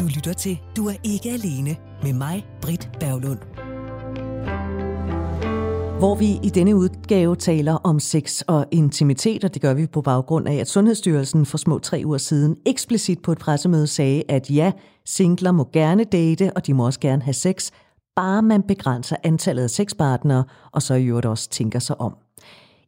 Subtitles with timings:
[0.00, 3.38] Du lytter til Du er ikke alene med mig, Britt Berglund.
[5.98, 10.02] Hvor vi i denne udgave taler om sex og intimitet, og det gør vi på
[10.02, 14.50] baggrund af, at Sundhedsstyrelsen for små tre uger siden eksplicit på et pressemøde sagde, at
[14.50, 14.72] ja,
[15.06, 17.70] singler må gerne date, og de må også gerne have sex,
[18.16, 22.16] bare man begrænser antallet af sexpartnere, og så i øvrigt også tænker sig om.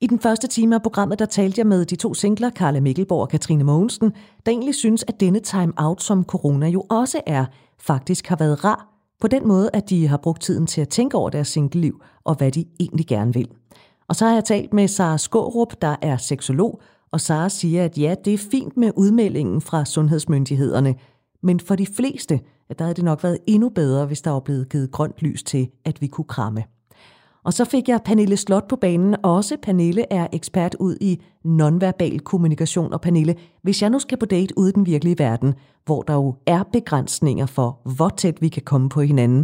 [0.03, 3.21] I den første time af programmet, der talte jeg med de to singler, Karla Mikkelborg
[3.21, 4.13] og Katrine Mogensen,
[4.47, 7.45] der egentlig synes, at denne time-out, som corona jo også er,
[7.81, 8.89] faktisk har været rar
[9.21, 12.35] på den måde, at de har brugt tiden til at tænke over deres singleliv og
[12.35, 13.49] hvad de egentlig gerne vil.
[14.09, 16.81] Og så har jeg talt med Sara Skårup, der er seksolog,
[17.13, 20.95] og Sara siger, at ja, det er fint med udmeldingen fra sundhedsmyndighederne,
[21.43, 22.41] men for de fleste,
[22.71, 25.43] at der havde det nok været endnu bedre, hvis der var blevet givet grønt lys
[25.43, 26.65] til, at vi kunne kramme.
[27.47, 29.13] Og så fik jeg Pernille Slot på banen.
[29.37, 31.13] Også Pernille er ekspert ud i
[31.45, 32.93] nonverbal kommunikation.
[32.93, 33.35] Og Pernille,
[33.65, 35.51] hvis jeg nu skal på date ude i den virkelige verden,
[35.87, 39.43] hvor der jo er begrænsninger for, hvor tæt vi kan komme på hinanden,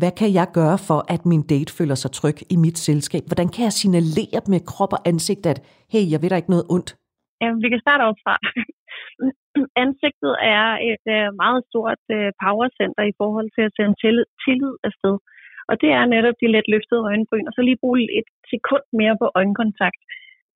[0.00, 3.22] hvad kan jeg gøre for, at min date føler sig tryg i mit selskab?
[3.30, 5.58] Hvordan kan jeg signalere med krop og ansigt, at
[5.92, 6.90] hey, jeg ved der ikke noget ondt?
[7.40, 8.34] Jamen, vi kan starte op fra.
[9.84, 14.74] Ansigtet er et øh, meget stort øh, powercenter i forhold til at sende tillid, tillid
[14.88, 15.16] afsted.
[15.70, 19.16] Og det er netop de let løftede øjenbryn, og så lige bruge et sekund mere
[19.20, 20.00] på øjenkontakt.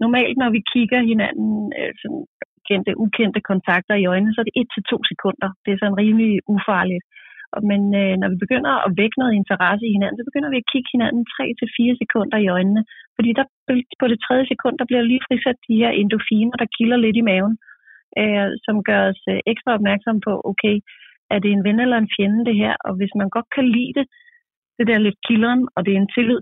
[0.03, 2.25] Normalt, når vi kigger hinanden, øh, sådan
[2.69, 5.49] kendte, ukendte kontakter i øjnene, så er det et til to sekunder.
[5.63, 7.05] Det er sådan rimelig ufarligt.
[7.71, 10.71] Men øh, når vi begynder at vække noget interesse i hinanden, så begynder vi at
[10.73, 12.83] kigge hinanden 3 til fire sekunder i øjnene.
[13.17, 13.45] Fordi der,
[14.01, 17.27] på det tredje sekund, der bliver lige frisat de her endofiner, der kilder lidt i
[17.31, 17.55] maven,
[18.21, 20.77] øh, som gør os øh, ekstra opmærksom på, okay,
[21.35, 22.75] er det en ven eller en fjende det her?
[22.87, 24.07] Og hvis man godt kan lide det,
[24.79, 26.39] det der lidt kilderen, og det er en, tillid,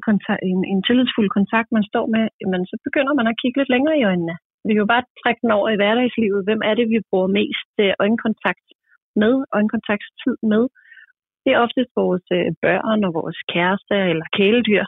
[0.51, 3.99] en, en tillidsfuld kontakt, man står med, jamen, så begynder man at kigge lidt længere
[3.99, 4.37] i øjnene.
[4.67, 6.47] Vi kan jo bare trække den over i hverdagslivet.
[6.47, 8.67] Hvem er det, vi bruger mest øh, øjenkontakt
[9.23, 10.63] med, øjenkontaktstid med?
[11.43, 14.85] Det er oftest vores øh, børn og vores kærester eller kæledyr,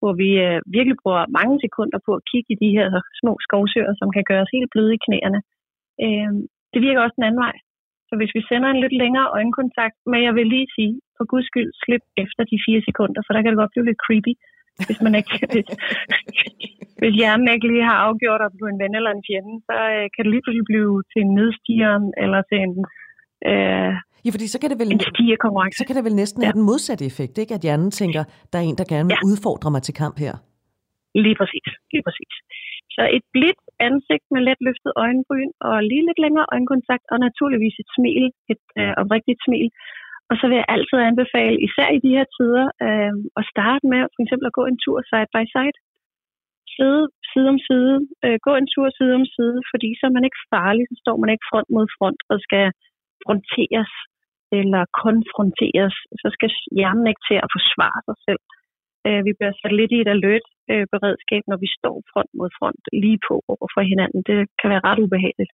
[0.00, 2.86] hvor vi øh, virkelig bruger mange sekunder på at kigge i de her
[3.20, 5.40] små skovsøer, som kan gøre os helt bløde i knæerne.
[6.72, 7.56] Det virker også den anden vej.
[8.12, 11.46] Så hvis vi sender en lidt længere øjenkontakt, men jeg vil lige sige, for guds
[11.50, 14.34] skyld, slip efter de fire sekunder, for der kan det godt blive lidt creepy,
[14.86, 15.68] hvis man ikke hvis,
[17.00, 19.76] hvis hjernen ikke lige har afgjort, at du er en ven eller en fjende, så
[19.94, 22.74] øh, kan det lige pludselig blive til en nedstigeren, eller til en,
[23.50, 23.92] øh,
[24.24, 24.90] Ja, fordi så kan det vel,
[25.80, 26.46] så kan det vel næsten ja.
[26.46, 27.54] have den modsatte effekt, ikke?
[27.56, 29.28] At hjernen tænker, der er en, der gerne vil ja.
[29.30, 30.34] udfordre mig til kamp her.
[31.24, 32.34] Lige præcis, lige præcis.
[32.94, 37.76] Så et blidt ansigt med let løftet øjenbryn og lige lidt længere øjenkontakt og naturligvis
[37.82, 39.68] et smil, et øh, oprigtigt smil.
[40.30, 44.00] Og så vil jeg altid anbefale, især i de her tider, øh, at starte med
[44.14, 45.78] for eksempel at gå en tur side by side.
[46.76, 47.96] Side, side om side.
[48.24, 51.16] Øh, gå en tur side om side, fordi så er man ikke farlig, så står
[51.22, 52.66] man ikke front mod front og skal
[53.24, 53.92] fronteres
[54.60, 55.96] eller konfronteres.
[56.22, 58.42] Så skal hjernen ikke til at forsvare sig selv.
[59.06, 62.50] Øh, vi bliver sat lidt i et alert øh, beredskab, når vi står front mod
[62.58, 64.20] front lige på over for hinanden.
[64.28, 65.52] Det kan være ret ubehageligt.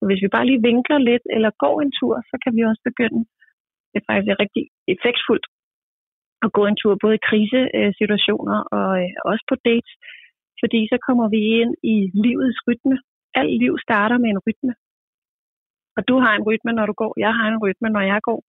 [0.00, 2.82] Og hvis vi bare lige vinkler lidt eller går en tur, så kan vi også
[2.88, 3.22] begynde.
[3.90, 4.64] Det er faktisk rigtig
[4.94, 5.46] effektfuldt
[6.46, 9.94] at gå en tur, både i krisesituationer og øh, også på dates,
[10.60, 12.96] fordi så kommer vi ind i livets rytme.
[13.40, 14.72] Alt liv starter med en rytme.
[15.96, 17.12] Og du har en rytme, når du går.
[17.24, 18.40] Jeg har en rytme, når jeg går.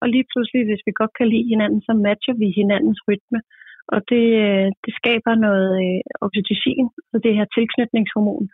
[0.00, 3.38] Og lige pludselig, hvis vi godt kan lide hinanden, så matcher vi hinandens rytme.
[3.94, 8.46] Og det, øh, det skaber noget øh, oxytocin, så det her tilknytningshormon,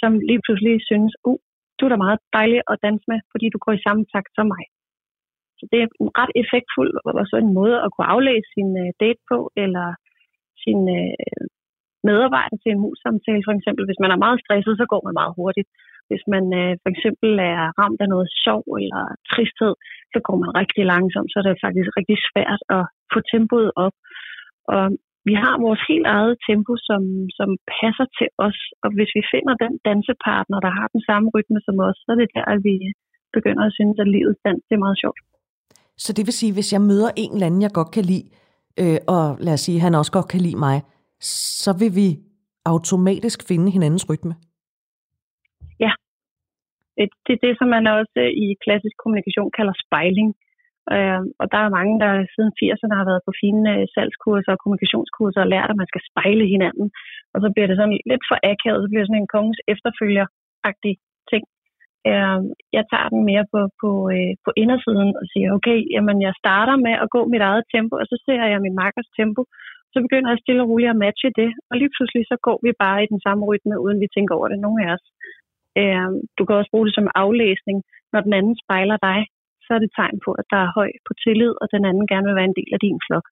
[0.00, 1.38] som lige pludselig synes, uh,
[1.78, 4.46] du er da meget dejlig at danse med, fordi du går i samme takt som
[4.54, 4.64] mig.
[5.58, 8.90] Så det er en ret effektfuld og så en måde at kunne aflæse sin øh,
[9.02, 9.86] date på, eller
[10.64, 11.44] sin øh,
[12.08, 13.82] medarbejder til en mus-samtale for eksempel.
[13.86, 15.68] Hvis man er meget stresset, så går man meget hurtigt.
[16.10, 19.74] Hvis man øh, for eksempel er ramt af noget sorg eller tristhed,
[20.12, 23.94] så går man rigtig langsomt, så er det faktisk rigtig svært at få tempoet op.
[24.74, 24.82] Og
[25.28, 27.02] vi har vores helt eget tempo, som,
[27.38, 27.48] som
[27.78, 28.58] passer til os.
[28.82, 32.18] Og hvis vi finder den dansepartner, der har den samme rytme som os, så er
[32.20, 32.74] det der, at vi
[33.36, 35.20] begynder at synes, at livets dans det er meget sjovt.
[36.04, 38.26] Så det vil sige, hvis jeg møder en eller anden, jeg godt kan lide,
[38.82, 40.76] øh, og lad os sige, han også godt kan lide mig,
[41.64, 42.08] så vil vi
[42.72, 44.34] automatisk finde hinandens rytme?
[45.84, 45.92] Ja.
[47.26, 50.28] Det er det, som man også i klassisk kommunikation kalder spejling.
[50.96, 54.60] Øh, og der er mange, der siden 80'erne har været på fine øh, salgskurser og
[54.62, 56.86] kommunikationskurser og lært, at man skal spejle hinanden.
[57.34, 60.94] Og så bliver det sådan lidt for akavet, så bliver det sådan en kongens efterfølger-agtig
[61.30, 61.44] ting.
[62.10, 62.40] Øh,
[62.76, 66.76] jeg tager den mere på, på, øh, på indersiden og siger, okay, jamen jeg starter
[66.86, 69.42] med at gå mit eget tempo, og så ser jeg min makkers tempo,
[69.92, 72.70] så begynder jeg stille og roligt at matche det, og lige pludselig så går vi
[72.84, 75.04] bare i den samme rytme, uden vi tænker over det, nogen af os.
[75.80, 77.78] Øh, du kan også bruge det som aflæsning,
[78.12, 79.18] når den anden spejler dig,
[79.68, 82.26] så er det tegn på, at der er høj på tillid, og den anden gerne
[82.28, 83.26] vil være en del af din flok.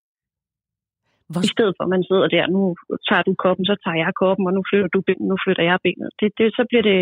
[1.31, 1.41] Hvor...
[1.47, 2.63] I stedet for, at man sidder der, nu
[3.09, 5.79] tager du koppen, så tager jeg koppen, og nu flytter du benet, nu flytter jeg
[5.87, 6.09] benet.
[6.21, 7.01] Det, det, så bliver det,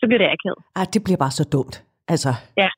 [0.00, 0.60] så bliver det akavet.
[0.78, 1.74] Ej, det bliver bare så dumt.
[2.14, 2.32] Altså,
[2.62, 2.70] ja.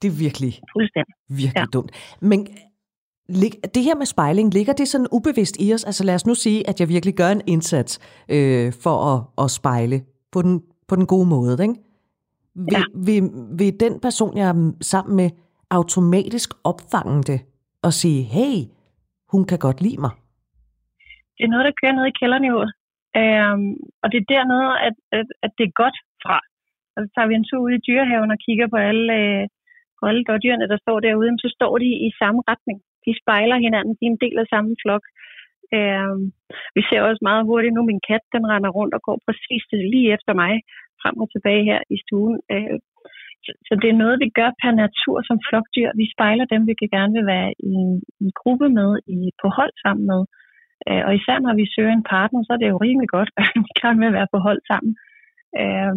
[0.00, 1.14] det er virkelig, Fuldstændig.
[1.40, 1.74] virkelig ja.
[1.76, 1.90] dumt.
[2.30, 2.38] Men
[3.74, 5.84] det her med spejling, ligger det sådan ubevidst i os?
[5.84, 7.92] Altså lad os nu sige, at jeg virkelig gør en indsats
[8.28, 9.98] øh, for at, at spejle
[10.32, 11.62] på den, på den gode måde.
[11.62, 11.74] Ikke?
[12.54, 12.82] Vil, ja.
[13.06, 13.22] vil,
[13.58, 15.30] vil den person, jeg er sammen med,
[15.78, 17.40] automatisk opfange det
[17.86, 18.56] og sige, hey,
[19.32, 20.12] hun kan godt lide mig?
[21.36, 22.72] Det er noget, der kører ned i kælderniveauet.
[23.20, 23.72] Øhm,
[24.02, 26.38] og det er dernede, at, at, at det er godt fra.
[26.94, 29.44] Og så tager vi en tur ud i dyrehaven og kigger på alle, øh,
[29.98, 32.78] på alle dyrene, der står derude, så står de i samme retning.
[33.06, 35.04] De spejler hinanden, de er en del af samme flok.
[35.76, 36.16] Øh,
[36.76, 39.64] vi ser også meget hurtigt nu, min kat, den render rundt og går præcis
[39.94, 40.52] lige efter mig,
[41.02, 42.38] frem og tilbage her i stuen.
[42.54, 42.78] Øh,
[43.44, 45.90] så, så det er noget, vi gør per natur som flokdyr.
[46.00, 47.72] Vi spejler dem, vi gerne vil være i
[48.22, 50.22] en gruppe med, i, på hold sammen med.
[50.88, 53.46] Øh, og især når vi søger en partner, så er det jo rimelig godt, at
[53.64, 54.92] vi gerne vil være på hold sammen.
[55.62, 55.96] Øh,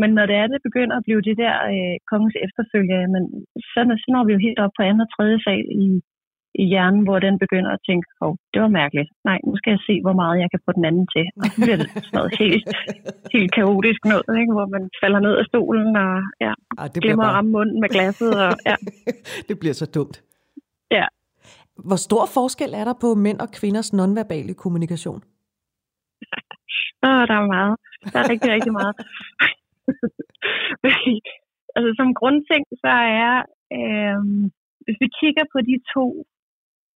[0.00, 3.22] men når det er, det begynder at blive det der øh, kongens efterfølge, men
[3.70, 5.88] så, så når vi jo helt op på anden og tredje sal i,
[6.62, 9.10] i hjernen, hvor den begynder at tænke, åh, oh, det var mærkeligt.
[9.28, 11.26] Nej, nu skal jeg se, hvor meget jeg kan få den anden til.
[11.40, 12.64] Og så bliver det sådan noget helt,
[13.34, 14.52] helt kaotisk noget, ikke?
[14.56, 16.12] hvor man falder ned af stolen og
[16.46, 17.32] ja, Ej, det glemmer bare...
[17.32, 18.32] at ramme munden med glasset.
[18.44, 18.76] Og, ja.
[19.48, 20.16] det bliver så dumt.
[20.90, 21.06] Ja.
[21.88, 25.20] Hvor stor forskel er der på mænd og kvinders nonverbale kommunikation?
[27.08, 27.74] Åh, der er meget.
[28.12, 28.94] Der er rigtig, rigtig meget.
[31.76, 32.92] altså som grundting, så
[33.22, 33.32] er,
[33.78, 34.20] øh,
[34.84, 36.04] hvis vi kigger på de to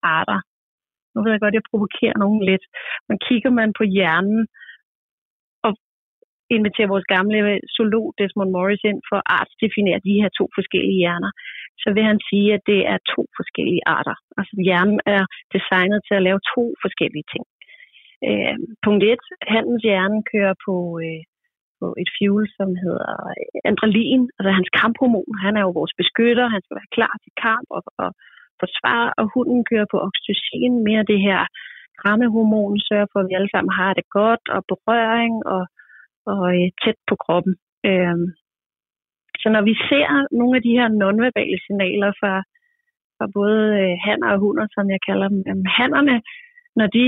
[0.03, 0.41] arter,
[1.13, 2.65] nu ved jeg godt, at jeg provokerer nogen lidt,
[3.09, 4.41] men kigger man på hjernen,
[5.67, 5.73] og
[6.57, 7.39] inviterer vores gamle
[7.75, 11.31] zoolog Desmond Morris ind for at artsdefinere de her to forskellige hjerner,
[11.83, 14.17] så vil han sige, at det er to forskellige arter.
[14.39, 15.23] Altså hjernen er
[15.57, 17.45] designet til at lave to forskellige ting.
[18.29, 19.19] Øh, punkt 1.
[19.55, 20.75] Handens hjerne kører på
[21.05, 21.23] øh,
[21.81, 25.35] på et fuel, som hedder øh, adrenalin, altså hans kamphormon.
[25.45, 28.11] Han er jo vores beskytter, han skal være klar til kamp og, og
[28.65, 31.41] forsvare, og hunden kører på oxytocin, mere det her
[32.01, 35.65] krammehormon, sørger for, at vi alle sammen har det godt, og berøring og,
[36.33, 37.55] og øh, tæt på kroppen.
[37.89, 38.27] Øhm,
[39.43, 40.09] så når vi ser
[40.41, 42.35] nogle af de her nonverbale signaler fra,
[43.17, 46.17] fra både øh, hanner og hunder, som jeg kalder dem, øh, hannerne,
[46.79, 47.07] når de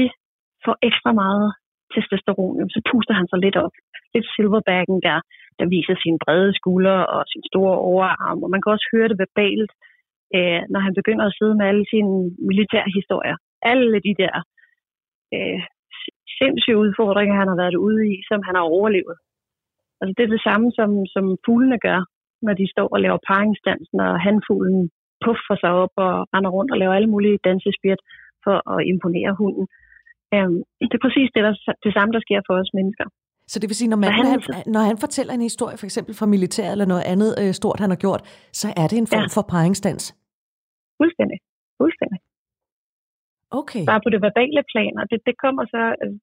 [0.65, 1.47] får ekstra meget
[1.95, 3.75] testosteron, så puster han sig lidt op.
[4.15, 5.19] Lidt silverbacken der,
[5.59, 9.19] der viser sine brede skuldre og sin store overarm, og man kan også høre det
[9.25, 9.90] verbalt, øh,
[10.73, 12.13] når han begynder at sidde med alle sine
[12.51, 13.37] militære historier.
[13.73, 14.35] Alle de der
[15.35, 15.61] øh,
[16.39, 19.17] sindssyge udfordringer, han har været ude i, som han har overlevet.
[20.01, 22.01] Altså det er det samme, som, som fuglene gør,
[22.47, 24.81] når de står og laver paringsdansen, og hanfuglen
[25.25, 28.01] puffer sig op og render rundt og laver alle mulige dansespjæt
[28.45, 29.65] for at imponere hunden.
[30.35, 30.59] Øhm,
[30.91, 31.55] det er præcis det, der,
[31.85, 33.07] det samme, der sker for os mennesker.
[33.53, 36.15] Så det vil sige, når, man, han, han, når han fortæller en historie, for eksempel
[36.15, 38.23] fra militæret eller noget andet øh, stort, han har gjort,
[38.53, 39.27] så er det en form ja.
[39.37, 40.15] for paringsdans?
[41.01, 41.39] Fuldstændig.
[41.81, 42.21] Fuldstændig.
[43.61, 43.83] Okay.
[43.91, 45.83] Bare på det verbale plan, og det, det kommer så...
[46.03, 46.15] Øh,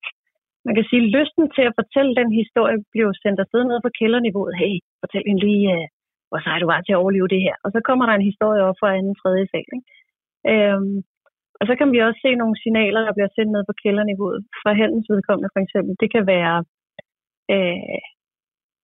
[0.67, 4.53] man kan sige, lysten til at fortælle den historie bliver sendt afsted ned på kælderniveauet.
[4.61, 5.85] Hey, fortæl en lige, øh,
[6.29, 7.55] hvor sej du var til at overleve det her.
[7.65, 9.67] Og så kommer der en historie op fra anden tredje sal.
[9.75, 9.87] Ikke?
[10.51, 10.95] Øhm,
[11.59, 14.39] og så kan vi også se nogle signaler, der bliver sendt ned på kælderniveauet.
[14.61, 15.93] Fra hændens vedkommende for eksempel.
[16.01, 16.57] Det kan være,
[17.53, 17.99] øh,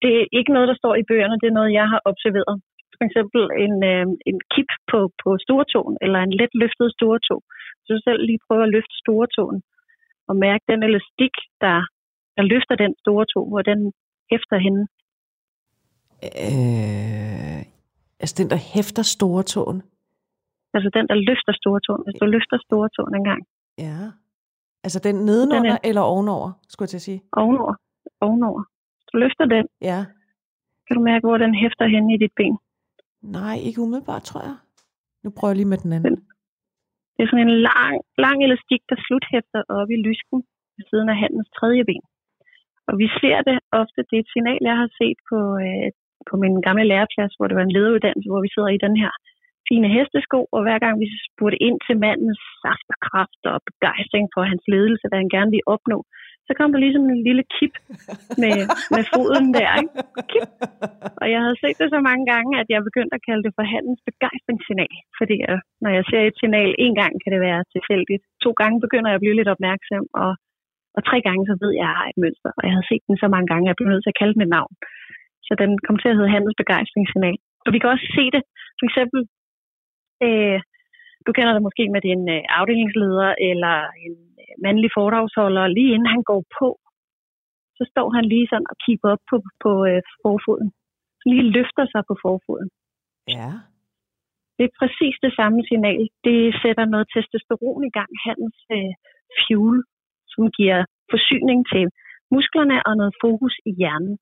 [0.01, 2.55] det er ikke noget, der står i bøgerne, det er noget, jeg har observeret.
[3.03, 7.35] For eksempel en, øh, en kip på, på stortåen, eller en let løftet stortå.
[7.83, 9.59] Så du selv lige prøver at løfte stortåen,
[10.29, 11.79] og mærke den elastik, der,
[12.37, 13.79] der løfter den stortå, hvor den
[14.31, 14.83] hæfter hende.
[16.45, 17.61] Øh,
[18.21, 19.79] altså den, der hæfter stortåen?
[20.75, 22.03] Altså den, der løfter stortåen.
[22.05, 23.41] Hvis du løfter stortåen en gang.
[23.87, 23.99] Ja.
[24.85, 25.89] Altså den nedenunder den er...
[25.89, 27.21] eller ovenover, skulle jeg til at sige?
[27.41, 27.75] Ovenover.
[28.25, 28.63] Ovenover.
[29.09, 29.99] Du løfter den, ja.
[30.85, 32.57] kan du mærke, hvor den hæfter hen i dit ben.
[33.23, 34.57] Nej, ikke umiddelbart, tror jeg.
[35.23, 36.15] Nu prøver jeg lige med den anden.
[37.13, 40.39] Det er sådan en lang, lang elastik, der sluthæfter op i lysken
[40.75, 42.05] ved siden af handens tredje ben.
[42.89, 45.89] Og vi ser det ofte, det er et signal, jeg har set på, øh,
[46.29, 49.11] på min gamle læreplads, hvor det var en lederuddannelse, hvor vi sidder i den her
[49.69, 54.25] fine hestesko, og hver gang vi spurgte ind til mandens saft og kraft og begejstring
[54.33, 55.97] for hans ledelse, hvad han gerne ville opnå,
[56.47, 57.75] så kom der ligesom en lille kip
[58.43, 58.57] med,
[58.95, 59.71] med foden der.
[59.81, 59.93] Ikke?
[60.31, 60.49] Kip.
[61.21, 63.65] Og jeg havde set det så mange gange, at jeg begyndte at kalde det for
[63.73, 64.95] handens begejstringssignal.
[65.19, 68.23] Fordi uh, når jeg ser et signal en gang, kan det være tilfældigt.
[68.45, 70.31] To gange begynder jeg at blive lidt opmærksom, og,
[70.97, 72.51] og tre gange så ved jeg, at jeg har et mønster.
[72.57, 74.39] Og jeg havde set den så mange gange, at jeg blev nødt til at kalde
[74.41, 74.73] mit navn.
[75.47, 77.37] Så den kom til at hedde handens begejstringssignal.
[77.65, 78.43] Og vi kan også se det.
[78.79, 79.19] For eksempel,
[80.25, 80.59] øh,
[81.25, 83.75] du kender det måske med din øh, afdelingsleder eller
[84.05, 86.69] en øh, mandlig foredragsholder, lige inden han går på,
[87.77, 90.69] så står han lige sådan og kigger op på, på øh, forfoden.
[91.19, 92.69] Så lige løfter sig på forfoden.
[93.37, 93.51] Ja.
[94.57, 96.01] Det er præcis det samme signal.
[96.27, 98.93] Det sætter noget testosteron i gang, hans øh,
[99.41, 99.77] fuel,
[100.33, 100.79] som giver
[101.13, 101.85] forsyning til
[102.35, 104.15] musklerne og noget fokus i hjernen.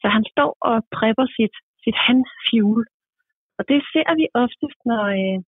[0.00, 2.82] Så han står og prepper sit, sit han-fuel.
[3.58, 5.38] Og det ser vi oftest, når, øh,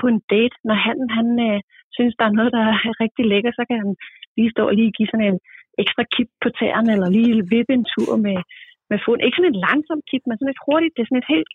[0.00, 1.58] på en date, når han, han øh,
[1.96, 3.92] synes, der er noget, der er rigtig lækker, så kan han
[4.38, 5.38] lige stå og lige give sådan en
[5.82, 8.38] ekstra kip på tæerne, eller lige vippe en tur med,
[8.90, 9.24] med foden.
[9.24, 11.52] Ikke sådan et langsomt kip, men sådan et hurtigt, det er sådan et helt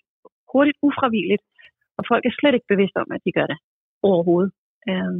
[0.53, 1.43] hurtigt ufravilligt.
[1.97, 3.59] Og folk er slet ikke bevidste om, at de gør det
[4.09, 4.51] overhovedet.
[4.91, 5.19] Um,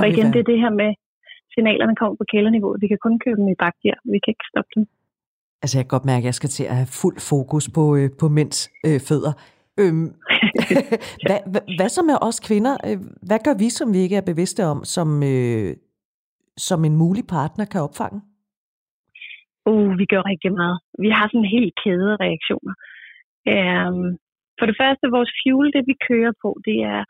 [0.00, 0.90] og igen, det er det her med,
[1.54, 2.70] signalerne kommer på kælderniveau.
[2.84, 3.98] Vi kan kun købe dem i bakgear.
[4.12, 4.84] Vi kan ikke stoppe dem.
[5.62, 8.08] Altså, jeg kan godt mærke, at jeg skal til at have fuld fokus på, øh,
[8.20, 9.32] på mænds øh, fødder.
[9.80, 10.08] Øhm,
[11.26, 12.74] hvad, hvad, hvad så med os kvinder?
[12.88, 12.98] Øh,
[13.28, 15.70] hvad gør vi, som vi ikke er bevidste om, som, øh,
[16.56, 18.20] som en mulig partner kan opfange?
[19.70, 20.78] Uh, vi gør rigtig meget.
[21.04, 22.74] Vi har sådan helt kæde reaktioner.
[23.54, 24.04] Um,
[24.58, 27.02] for det første, vores fuel, det vi kører på, det er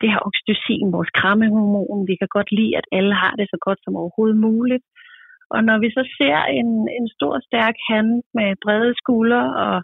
[0.00, 2.08] det her oxytocin, vores krammehormon.
[2.10, 4.84] Vi kan godt lide, at alle har det så godt som overhovedet muligt.
[5.54, 9.76] Og når vi så ser en, en stor, stærk hand med brede skuldre og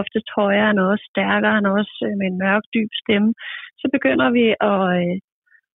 [0.00, 3.30] oftest højere end os, stærkere end os, øh, med en mørk, dyb stemme,
[3.80, 5.16] så begynder vi at, øh,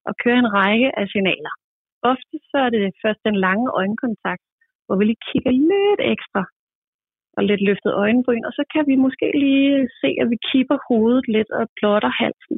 [0.09, 1.53] at køre en række af signaler.
[2.12, 4.43] Ofte så er det først den lange øjenkontakt,
[4.86, 6.43] hvor vi lige kigger lidt ekstra
[7.38, 11.25] og lidt løftet øjenbryn, og så kan vi måske lige se, at vi kipper hovedet
[11.36, 12.57] lidt og blotter halsen.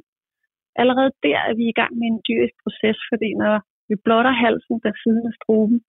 [0.82, 3.56] Allerede der er vi i gang med en dyrisk proces, fordi når
[3.90, 5.80] vi blotter halsen der siden af struben,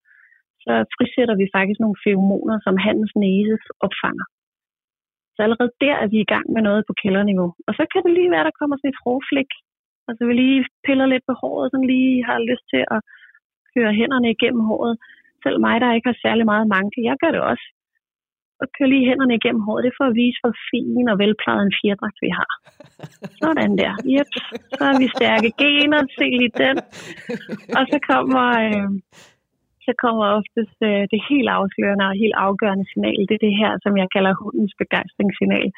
[0.64, 4.26] så frisætter vi faktisk nogle feromoner, som hans næse opfanger.
[5.40, 7.50] Så allerede der er vi i gang med noget på kælderniveau.
[7.68, 9.50] Og så kan det lige være, der kommer sådan et forflik.
[10.08, 13.00] Altså vi lige piller lidt på håret, som lige har lyst til at
[13.74, 14.94] køre hænderne igennem håret.
[15.44, 17.66] Selv mig, der ikke har særlig meget manke, jeg gør det også.
[18.60, 19.82] Og kører lige hænderne igennem håret.
[19.84, 22.52] Det er for at vise, hvor fin og velplejet en fjerdragt vi har.
[23.42, 23.92] Sådan der.
[24.14, 24.30] Yep.
[24.76, 26.00] Så har vi stærke gener.
[26.18, 26.76] Se lige den.
[27.78, 28.90] Og så kommer, øh,
[29.86, 33.20] så kommer oftest øh, det helt afslørende og helt afgørende signal.
[33.28, 35.68] Det er det her, som jeg kalder hundens begejstringssignal.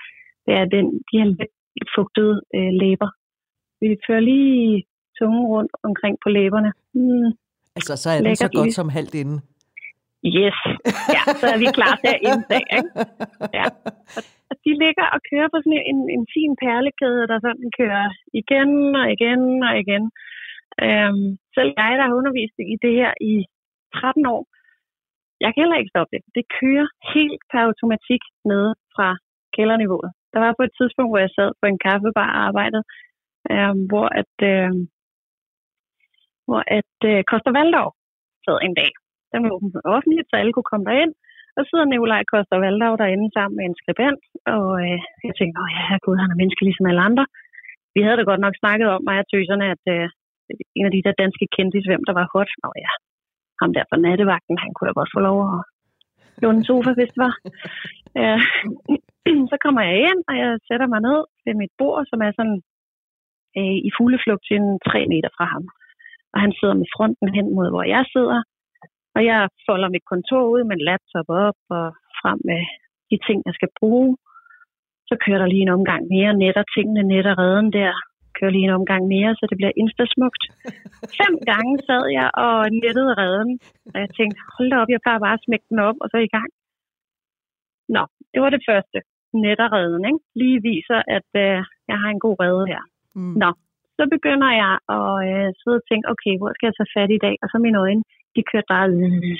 [0.46, 1.28] Det er den, de her
[1.76, 3.10] lidt fugtede øh, læber.
[3.80, 4.84] Vi fører lige
[5.18, 6.70] tungen rundt omkring på læberne.
[6.94, 7.28] Mm.
[7.76, 9.36] Altså, så er den så godt som halvt inde.
[10.38, 10.58] Yes.
[11.16, 12.68] Ja, så er vi klar til at indtage.
[12.78, 12.90] Ikke?
[13.58, 13.66] Ja.
[14.50, 18.06] Og de ligger og kører på sådan en, en fin perlekæde, der sådan kører
[18.40, 20.04] igen og igen og igen.
[20.84, 23.34] Øhm, selv jeg, der har undervist i det her i
[24.00, 24.42] 13 år,
[25.44, 26.22] jeg kan heller ikke stoppe det.
[26.36, 29.08] Det kører helt per automatik ned fra
[29.54, 30.10] kælderniveauet.
[30.32, 32.84] Der var på et tidspunkt, hvor jeg sad på en kaffebar og arbejdede,
[33.52, 34.72] øh, hvor at, øh,
[36.46, 37.88] hvor at øh, Koster Valdor
[38.44, 38.90] sad en dag.
[39.32, 41.14] Den var åben offentligt, så alle kunne komme derind.
[41.56, 44.22] Og sidder Nikolaj Koster Valdau derinde sammen med en skribent,
[44.56, 47.24] og øh, jeg tænkte, åh ja, gud, han er menneske ligesom alle andre.
[47.94, 50.06] Vi havde da godt nok snakket om, mig og tøserne, at øh,
[50.78, 52.50] en af de der danske kendte, hvem der var hot.
[52.62, 52.92] Nå ja,
[53.64, 55.58] ham der fra nattevagten, han kunne da godt få lov at
[56.42, 57.34] låne en sofa, hvis det var.
[58.24, 58.34] Ja.
[59.50, 62.58] så kommer jeg ind, og jeg sætter mig ned ved mit bord, som er sådan
[63.58, 65.64] øh, i fugleflugt til en tre meter fra ham.
[66.32, 68.40] Og han sidder med fronten hen mod, hvor jeg sidder,
[69.16, 71.86] og jeg folder mit kontor ud med en laptop op og
[72.20, 72.62] frem med
[73.10, 74.16] de ting, jeg skal bruge.
[75.08, 77.92] Så kører der lige en omgang mere, netter tingene, netter redden der.
[78.42, 80.42] Kører lige en omgang mere, så det bliver instasmukt.
[81.20, 83.52] Fem gange sad jeg og nettede redden,
[83.92, 86.18] og jeg tænkte, hold da op, jeg plejer bare at smække den op, og så
[86.28, 86.50] i gang.
[87.94, 88.98] Nå, det var det første.
[89.44, 90.22] Netterredden, ikke?
[90.40, 91.58] Lige viser, at øh,
[91.90, 92.82] jeg har en god redde her.
[93.18, 93.34] Mm.
[93.42, 93.50] Nå,
[93.98, 97.22] så begynder jeg at øh, sidde og tænke, okay, hvor skal jeg tage fat i
[97.26, 97.34] dag?
[97.42, 98.02] Og så mine øjne,
[98.34, 98.86] de kørte bare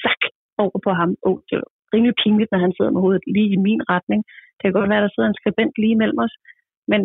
[0.05, 0.23] zak,
[0.65, 1.11] over på ham.
[1.29, 4.21] Oh, det var rimelig pinligt, når han sidder med hovedet lige i min retning.
[4.57, 6.35] Det kan godt være, at der sidder en skribent lige mellem os.
[6.91, 7.01] Men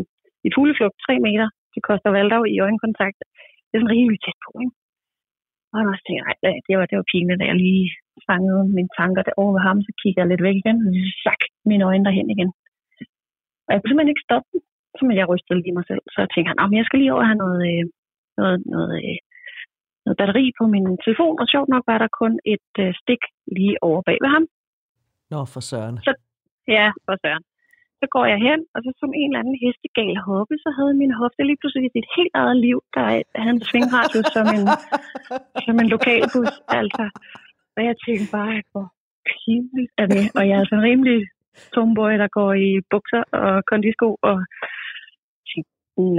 [0.47, 1.47] i fugleflugt, tre meter,
[1.77, 3.19] det koster Valdau i øjenkontakt.
[3.67, 4.75] Det er sådan rimelig tæt på, ikke?
[5.73, 7.85] Og også tænkte, nej, det var, det var pinligt, da jeg lige
[8.29, 10.77] fangede mine tanker over ved ham, så kigger jeg lidt væk igen.
[11.23, 12.49] Zak, mine øjne derhen igen.
[13.65, 14.61] Og jeg kunne simpelthen ikke stoppe den
[14.97, 16.03] så jeg rystede lige mig selv.
[16.13, 17.83] Så jeg tænkte, at jeg skal lige over have noget, øh,
[18.39, 19.17] noget, noget, øh,
[20.05, 23.21] noget batteri på min telefon, og sjovt nok var der kun et øh, stik
[23.57, 24.45] lige over bag ved ham.
[25.31, 25.95] Nå, for søren.
[26.07, 26.13] Så,
[26.77, 27.43] ja, for søren.
[28.01, 31.13] Så går jeg hen, og så som en eller anden hestegal hoppe, så havde min
[31.21, 33.03] hofte lige pludselig sit helt eget liv, der
[33.43, 34.65] havde en svingradius som en,
[35.65, 36.53] som en lokalbus.
[36.79, 37.05] Altså.
[37.75, 38.87] Og jeg tænkte bare, hvor
[39.29, 40.23] pinligt er det.
[40.37, 41.19] Og jeg er sådan en rimelig
[41.73, 44.37] tomboy, der går i bukser og kondisko og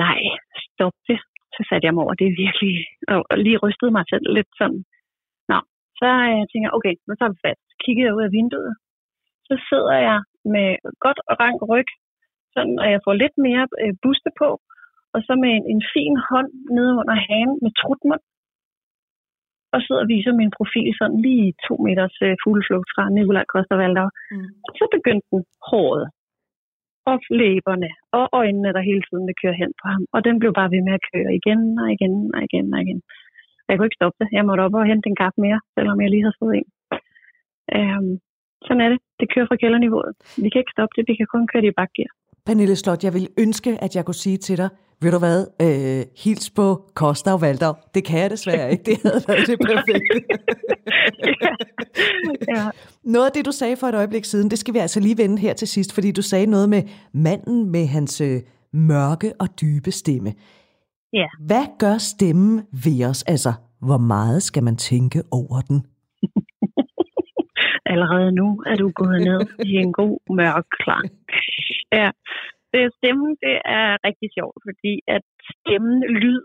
[0.02, 0.20] nej,
[0.66, 1.18] stop det.
[1.54, 2.74] Så satte jeg mig over, det er virkelig,
[3.12, 4.82] og, lige rystede mig selv lidt sådan.
[5.50, 5.58] Nå,
[6.00, 7.58] så øh, tænker jeg, okay, nu tager vi fat.
[7.70, 8.74] Så kigger jeg ud af vinduet.
[9.48, 10.18] Så sidder jeg
[10.54, 10.68] med
[11.04, 11.88] godt og rank ryg,
[12.54, 14.48] sådan, og jeg får lidt mere øh, buste på,
[15.14, 18.24] og så med en, en fin hånd nede under hagen med trutmund,
[19.74, 23.76] og sidder og viser min profil sådan lige to meters øh, fugleflugt fra Nikolaj Koster
[23.80, 24.08] Valdau.
[24.32, 24.48] Mm.
[24.78, 26.06] Så begyndte den håret
[27.10, 30.02] og læberne og øjnene, der hele tiden vil køre hen på ham.
[30.14, 33.00] Og den blev bare ved med at køre igen og igen og igen og igen.
[33.68, 34.28] Jeg kunne ikke stoppe det.
[34.36, 36.68] Jeg måtte op og hente en kaffe mere, selvom jeg lige havde fået en.
[37.76, 38.14] Øhm,
[38.66, 38.98] sådan er det.
[39.20, 40.12] Det kører fra kælderniveauet.
[40.44, 41.04] Vi kan ikke stoppe det.
[41.10, 42.10] Vi kan kun køre det i bakgear.
[42.46, 44.68] Pernille Slot, jeg vil ønske, at jeg kunne sige til dig,
[45.02, 47.74] ved du hvad, øh, hils på Kosta og Valdau.
[47.94, 48.84] Det kan jeg desværre ikke.
[48.84, 50.16] Det havde været det perfekte.
[51.44, 51.52] ja.
[52.54, 52.70] ja.
[53.04, 55.38] Noget af det, du sagde for et øjeblik siden, det skal vi altså lige vende
[55.38, 56.82] her til sidst, fordi du sagde noget med
[57.14, 58.40] manden med hans øh,
[58.72, 60.32] mørke og dybe stemme.
[61.12, 61.26] Ja.
[61.46, 63.22] Hvad gør stemmen ved os?
[63.22, 65.82] Altså, hvor meget skal man tænke over den?
[67.92, 71.06] Allerede nu er du gået ned i en god mørk klang.
[71.98, 72.08] Ja,
[72.72, 76.42] det, stemmen det er rigtig sjovt, fordi at stemmen, lyd,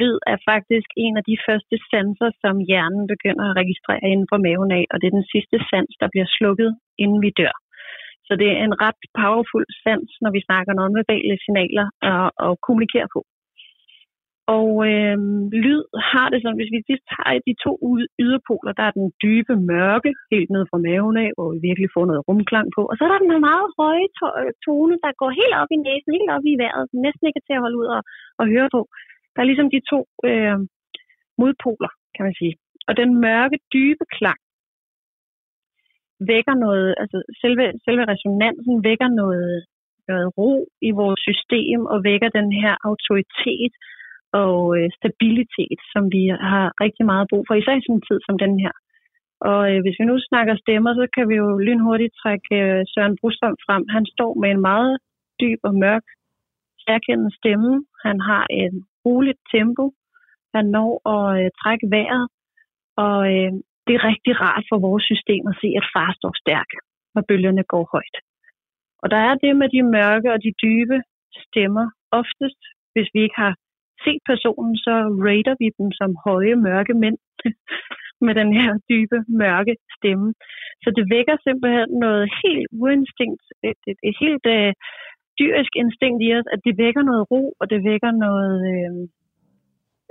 [0.00, 4.38] lyd er faktisk en af de første sanser, som hjernen begynder at registrere inden for
[4.46, 6.70] maven af, og det er den sidste sans, der bliver slukket,
[7.02, 7.54] inden vi dør.
[8.26, 13.08] Så det er en ret powerful sans, når vi snakker nonverbale signaler og, og kommunikere
[13.14, 13.20] på.
[14.56, 15.16] Og øh,
[15.64, 15.82] lyd
[16.12, 17.72] har det sådan, hvis vi lige tager de to
[18.24, 22.04] yderpoler, der er den dybe mørke, helt ned fra maven af, hvor vi virkelig får
[22.06, 22.82] noget rumklang på.
[22.90, 24.08] Og så er der den her meget høje
[24.40, 27.40] øh, tone, der går helt op i næsen, helt op i vejret, som næsten ikke
[27.40, 28.02] er til at holde ud og,
[28.40, 28.80] og høre på.
[29.32, 30.58] Der er ligesom de to øh,
[31.40, 32.54] modpoler, kan man sige.
[32.88, 34.40] Og den mørke, dybe klang
[36.32, 39.54] vækker noget, altså selve, selve resonansen vækker noget,
[40.08, 40.52] noget ro
[40.88, 43.72] i vores system og vækker den her autoritet,
[44.42, 48.18] og øh, stabilitet, som vi har rigtig meget brug for, især i sådan en tid
[48.26, 48.74] som den her.
[49.50, 53.16] Og øh, hvis vi nu snakker stemmer, så kan vi jo lynhurtigt trække øh, Søren
[53.20, 53.84] Brostrøm frem.
[53.96, 54.94] Han står med en meget
[55.40, 56.06] dyb og mørk,
[56.86, 57.72] særkendende stemme.
[58.06, 58.74] Han har et
[59.06, 59.84] roligt tempo.
[60.54, 62.26] Han når at øh, trække vejret.
[63.04, 63.52] Og øh,
[63.86, 66.70] det er rigtig rart for vores system at se, at far står stærk,
[67.14, 68.16] når bølgerne går højt.
[69.02, 70.96] Og der er det med de mørke og de dybe
[71.44, 71.86] stemmer.
[72.20, 73.54] Oftest, hvis vi ikke har
[74.04, 74.94] set personen, så
[75.26, 77.18] rater vi dem som høje, mørke mænd
[78.26, 80.28] med den her dybe, mørke stemme.
[80.82, 84.72] Så det vækker simpelthen noget helt uinstinkt, et, et, et helt øh,
[85.38, 88.92] dyrisk instinkt i os, at det vækker noget ro, og det vækker noget øh,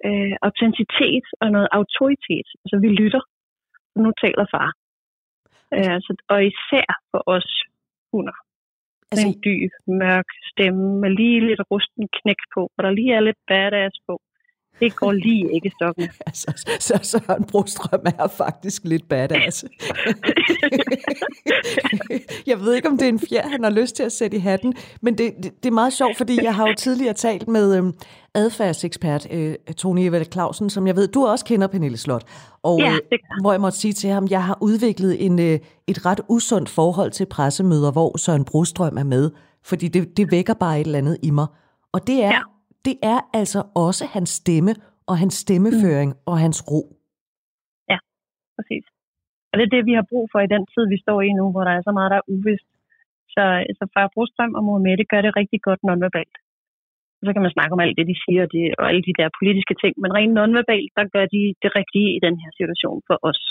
[0.08, 2.48] øh, autenticitet og noget autoritet.
[2.64, 3.24] Altså vi lytter,
[3.96, 4.70] og nu taler far.
[5.76, 7.50] Øh, altså, og især for os
[8.14, 8.38] hunder.
[9.12, 9.72] Altså, en dyb,
[10.02, 14.14] mørk stemme med lige lidt rusten knæk på, og der lige er lidt badass på.
[14.80, 16.10] Det går lige ikke stokken.
[16.28, 19.66] altså, så Søren Brostrøm er faktisk lidt badass.
[22.48, 24.40] jeg ved ikke, om det er en fjer, han har lyst til at sætte i
[24.40, 27.78] hatten, men det, det, det er meget sjovt, fordi jeg har jo tidligere talt med
[27.78, 27.94] øhm,
[28.34, 32.24] adfærdsekspert øh, Tony Evald Clausen, som jeg ved, du også kender, Pernille Slot.
[32.64, 36.06] Og ja, øh, hvor jeg måtte sige til ham, jeg har udviklet en, øh, et
[36.06, 39.32] ret usundt forhold til pressemøder, hvor Søren Brostrøm er med,
[39.64, 41.48] fordi det, det vækker bare et eller andet i mig.
[41.94, 42.42] Og det er, ja
[42.88, 44.74] det er altså også hans stemme
[45.10, 46.30] og hans stemmeføring mm.
[46.30, 46.82] og hans ro.
[47.92, 47.98] Ja,
[48.56, 48.86] præcis.
[49.50, 51.46] Og det er det, vi har brug for i den tid, vi står i nu,
[51.52, 52.70] hvor der er så meget, der er uvist.
[53.36, 53.44] Så,
[53.80, 56.38] så far Brostrøm og Mohamed gør det rigtig godt nonverbalt.
[57.26, 59.76] Så kan man snakke om alt det, de siger, det, og alle de der politiske
[59.82, 63.42] ting, men rent nonverbalt, der gør de det rigtige i den her situation for os.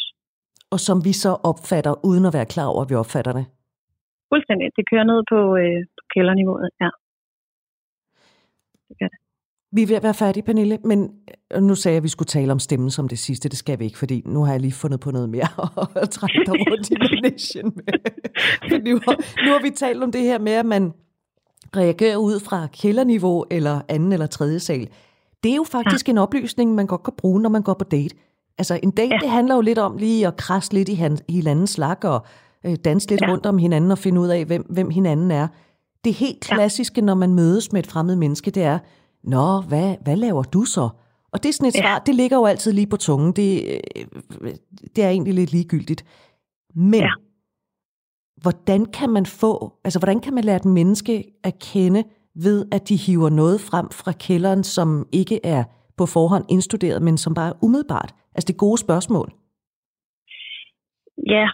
[0.74, 3.46] Og som vi så opfatter, uden at være klar over, at vi opfatter det?
[4.32, 4.66] Fuldstændig.
[4.78, 6.90] Det kører ned på, øh, på kælderniveauet, ja
[8.90, 9.19] det gør det.
[9.72, 11.11] Vi er ved at være færdige, Pernille, men
[11.54, 13.48] øh, nu sagde jeg, at vi skulle tale om stemmen som det sidste.
[13.48, 15.48] Det skal vi ikke, fordi nu har jeg lige fundet på noget mere
[16.02, 16.94] at trække dig rundt i
[17.30, 18.80] nation med.
[18.92, 20.92] nu, har, nu har vi talt om det her med, at man
[21.76, 24.88] reagerer ud fra kælderniveau eller anden eller tredje sal.
[25.44, 26.11] Det er jo faktisk ja.
[26.11, 28.16] en oplysning, man godt kan bruge, når man går på date.
[28.59, 29.18] Altså en date, ja.
[29.22, 30.94] det handler jo lidt om lige at krasse lidt i,
[31.28, 32.26] hinandens slag og
[32.66, 33.30] øh, danse lidt ja.
[33.30, 35.48] rundt om hinanden og finde ud af, hvem, hvem hinanden er.
[36.04, 37.04] Det helt klassiske, ja.
[37.04, 38.78] når man mødes med et fremmed menneske, det er,
[39.24, 40.88] Nå, hvad, hvad laver du så?
[41.33, 41.83] Og det er sådan et ja.
[41.83, 43.33] svar, det ligger jo altid lige på tungen.
[43.33, 44.52] Det, øh,
[44.96, 46.02] det er egentlig lidt ligegyldigt.
[46.74, 47.12] Men ja.
[48.42, 49.52] hvordan kan man få,
[49.85, 52.04] altså hvordan kan man lære et menneske at kende
[52.46, 55.62] ved, at de hiver noget frem fra kælderen, som ikke er
[55.98, 58.11] på forhånd indstuderet, men som bare er umiddelbart?
[58.35, 59.28] Altså det gode spørgsmål.
[61.35, 61.46] Ja,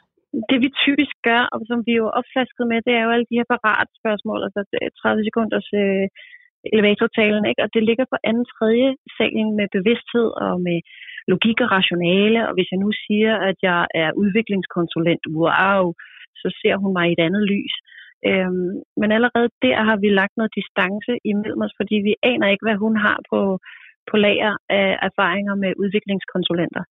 [0.51, 3.29] det vi typisk gør, og som vi er jo opflasket med, det er jo alle
[3.31, 4.61] de her parat spørgsmål, altså
[5.03, 6.07] 30 sekunders øh,
[6.73, 7.63] elevatortalen, ikke?
[7.65, 10.79] og det ligger på anden tredje salen med bevidsthed og med
[11.33, 15.83] logik og rationale, og hvis jeg nu siger, at jeg er udviklingskonsulent, wow,
[16.43, 17.75] så ser hun mig i et andet lys.
[18.31, 22.67] Øhm, men allerede der har vi lagt noget distance imellem os, fordi vi aner ikke,
[22.67, 23.41] hvad hun har på,
[24.11, 26.85] på lager af erfaringer med udviklingskonsulenter.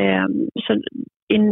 [0.00, 0.72] Øhm, så
[1.36, 1.44] en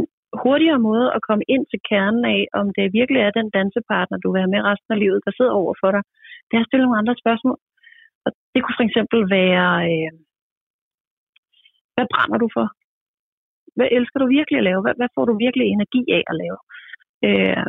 [0.45, 4.29] hurtigere måde at komme ind til kernen af, om det virkelig er den dansepartner, du
[4.33, 6.03] vil have med resten af livet, der sidder over for dig,
[6.47, 7.59] det er at stille nogle andre spørgsmål.
[8.25, 10.13] Og det kunne for eksempel være, øh,
[11.95, 12.67] hvad brænder du for?
[13.77, 14.81] Hvad elsker du virkelig at lave?
[14.85, 16.59] Hvad, hvad får du virkelig energi af at lave?
[17.29, 17.65] Øh,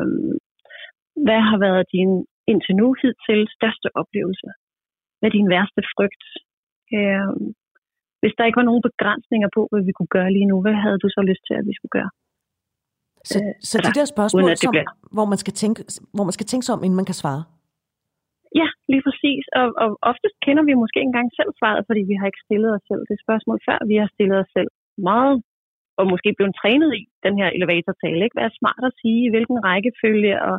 [1.25, 2.11] hvad har været din
[2.51, 4.47] indtil nu hidtil største oplevelse?
[5.17, 6.23] Hvad er din værste frygt?
[6.97, 7.29] Øh,
[8.21, 10.99] hvis der ikke var nogen begrænsninger på, hvad vi kunne gøre lige nu, hvad havde
[11.03, 12.11] du så lyst til, at vi skulle gøre?
[13.31, 14.73] Så, øh, så de der spørgsmål, som,
[15.15, 15.79] hvor, man skal tænke,
[16.15, 17.41] hvor man skal tænke sig om, inden man kan svare?
[18.59, 19.43] Ja, lige præcis.
[19.59, 22.69] Og, og oftest kender vi måske ikke engang selv svaret, fordi vi har ikke stillet
[22.75, 23.77] os selv det spørgsmål før.
[23.91, 24.69] Vi har stillet os selv
[25.09, 25.35] meget,
[25.99, 28.21] og måske blevet trænet i den her elevatortale.
[28.23, 28.35] Ikke?
[28.35, 30.55] Hvad er smart at sige, i hvilken rækkefølge, og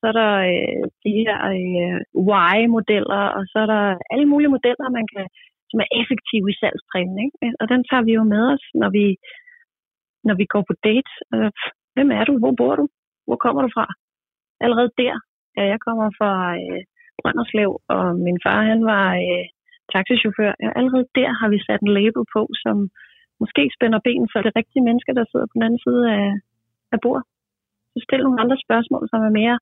[0.00, 1.98] så er der øh, de her øh,
[2.28, 5.26] why-modeller, og så er der alle mulige modeller, man kan,
[5.70, 7.28] som er effektive i salgstræning.
[7.44, 7.56] Ikke?
[7.60, 9.06] Og den tager vi jo med os, når vi,
[10.28, 11.12] når vi går på date.
[11.34, 11.50] Øh,
[11.94, 12.32] hvem er du?
[12.42, 12.84] Hvor bor du?
[13.26, 13.86] Hvor kommer du fra?
[14.64, 15.14] Allerede der,
[15.56, 16.82] ja, jeg kommer fra øh,
[17.20, 19.46] Brønderslev, og min far han var øh,
[19.92, 20.52] taxichauffør.
[20.66, 22.76] Og allerede der har vi sat en label på, som
[23.42, 26.28] måske spænder ben for det rigtige menneske, der sidder på den anden side af,
[26.94, 27.24] af bordet.
[27.92, 29.58] Så stil nogle andre spørgsmål, som er mere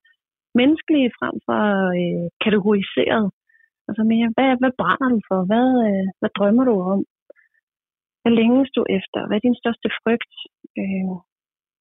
[0.61, 1.63] menneskelige frem for
[2.01, 3.27] øh, kategoriseret.
[3.89, 5.41] Altså mere, hvad, hvad brænder du for?
[5.51, 7.01] Hvad, øh, hvad drømmer du om?
[8.23, 9.21] Hvad længes du efter?
[9.27, 10.35] Hvad er din største frygt?
[10.81, 11.15] Øh,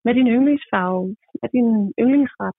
[0.02, 1.04] hvad er din yndlingsfarve?
[1.38, 2.58] Hvad er din yndlingsret?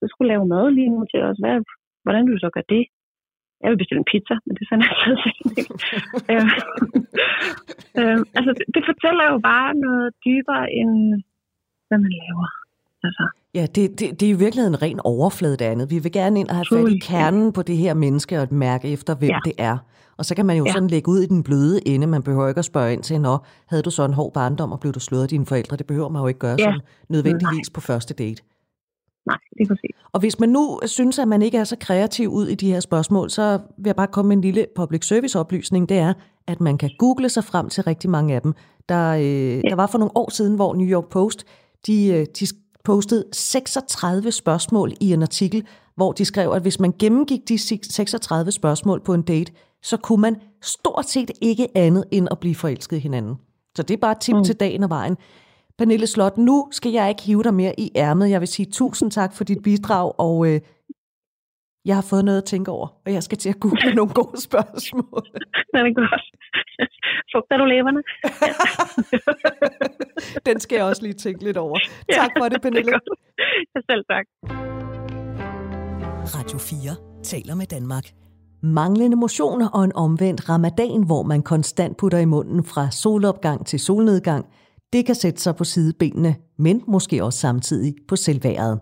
[0.00, 1.38] Du skulle lave mad lige nu til os.
[1.42, 1.56] Hvad,
[2.06, 2.84] hvordan vil du så gøre det?
[3.62, 5.62] Jeg vil bestille en pizza, men det er sådan altid ikke.
[6.32, 6.46] øh,
[7.98, 10.92] øh, altså, det, det fortæller jo bare noget dybere end,
[11.88, 12.48] hvad man laver.
[13.06, 13.24] Altså.
[13.58, 15.90] Ja, det, det, det er i virkeligheden en ren overflade det andet.
[15.94, 18.92] Vi vil gerne ind og have fat i kernen på det her menneske og mærke
[18.92, 19.38] efter, hvem ja.
[19.44, 19.76] det er.
[20.18, 20.72] Og så kan man jo ja.
[20.72, 22.06] sådan lægge ud i den bløde ende.
[22.06, 23.38] Man behøver ikke at spørge ind til, nå,
[23.70, 25.76] havde du så en hård barndom, og blev du slået af dine forældre?
[25.76, 26.64] Det behøver man jo ikke gøre ja.
[26.64, 27.74] sådan nødvendigvis Nej.
[27.74, 28.42] på første date.
[29.26, 29.90] Nej, det er præcis.
[30.12, 32.80] Og hvis man nu synes, at man ikke er så kreativ ud i de her
[32.80, 35.88] spørgsmål, så vil jeg bare komme med en lille public service oplysning.
[35.88, 36.12] Det er,
[36.46, 38.54] at man kan google sig frem til rigtig mange af dem.
[38.88, 39.60] Der, øh, ja.
[39.60, 41.44] der var for nogle år siden, hvor New York Post,
[41.86, 42.46] de, øh, de
[42.84, 48.52] postede 36 spørgsmål i en artikel, hvor de skrev, at hvis man gennemgik de 36
[48.52, 52.96] spørgsmål på en date, så kunne man stort set ikke andet end at blive forelsket
[52.96, 53.34] i hinanden.
[53.76, 54.44] Så det er bare et tip mm.
[54.44, 55.16] til dagen og vejen.
[55.78, 58.30] Pernille Slot, nu skal jeg ikke hive dig mere i ærmet.
[58.30, 60.60] Jeg vil sige tusind tak for dit bidrag, og øh,
[61.84, 64.40] jeg har fået noget at tænke over, og jeg skal til at google nogle gode
[64.40, 65.22] spørgsmål.
[65.72, 66.24] Det er godt.
[67.32, 68.02] Fugter du leverne?
[70.48, 71.78] Den skal jeg også lige tænke lidt over.
[72.12, 72.92] Tak for det, Pernille.
[73.74, 74.26] Det Selv tak.
[76.36, 78.04] Radio 4 taler med Danmark.
[78.62, 83.78] Manglende motion og en omvendt ramadan, hvor man konstant putter i munden fra solopgang til
[83.80, 84.46] solnedgang,
[84.92, 88.80] det kan sætte sig på sidebenene, men måske også samtidig på selvværet.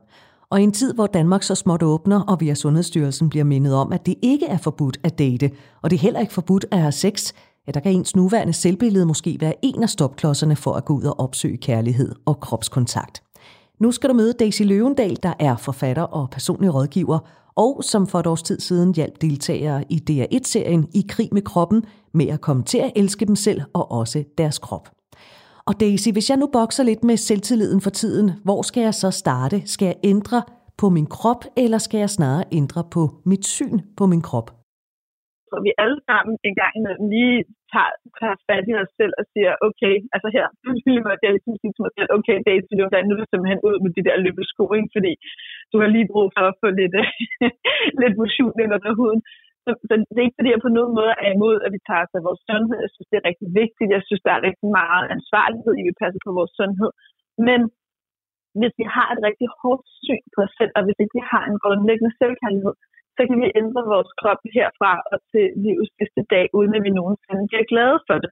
[0.50, 3.92] Og i en tid, hvor Danmark så småt åbner, og via Sundhedsstyrelsen bliver mindet om,
[3.92, 5.50] at det ikke er forbudt at date,
[5.82, 7.32] og det er heller ikke forbudt at have sex,
[7.66, 11.02] ja, der kan ens nuværende selvbillede måske være en af stopklodserne for at gå ud
[11.02, 13.22] og opsøge kærlighed og kropskontakt.
[13.80, 17.18] Nu skal du møde Daisy Løvendal, der er forfatter og personlig rådgiver,
[17.56, 21.82] og som for et års tid siden hjalp deltagere i DR1-serien I krig med kroppen
[22.14, 24.93] med at komme til at elske dem selv og også deres krop.
[25.68, 29.11] Og Daisy, hvis jeg nu bokser lidt med selvtilliden for tiden, hvor skal jeg så
[29.22, 29.57] starte?
[29.74, 30.38] Skal jeg ændre
[30.81, 34.48] på min krop, eller skal jeg snarere ændre på mit syn på min krop?
[35.50, 37.38] Så vi alle sammen en gang imellem lige
[37.72, 40.68] tager, tager fat i os selv og siger, okay, altså her, du
[41.07, 44.07] mig, jeg sige til mig selv, okay, Daisy, nu er du simpelthen ud med de
[44.09, 44.90] der løbesko, ikke?
[44.96, 45.12] fordi
[45.72, 46.94] du har lige brug for at få lidt,
[48.03, 49.20] lidt motion ind under huden.
[49.64, 52.05] Så, så det er ikke fordi, jeg på nogen måde er imod, at vi tager
[52.07, 52.79] os af vores sundhed.
[52.85, 53.94] Jeg synes, det er rigtig vigtigt.
[53.96, 56.90] Jeg synes, der er rigtig meget ansvarlighed i, at vi passer på vores sundhed.
[57.48, 57.61] Men
[58.61, 61.44] hvis vi har et rigtig hårdt syn på os selv, og hvis ikke vi har
[61.46, 62.74] en grundlæggende selvkærlighed,
[63.16, 66.90] så kan vi ændre vores krop herfra og til livets sidste dag, uden at vi
[66.98, 68.31] nogensinde bliver glade for det.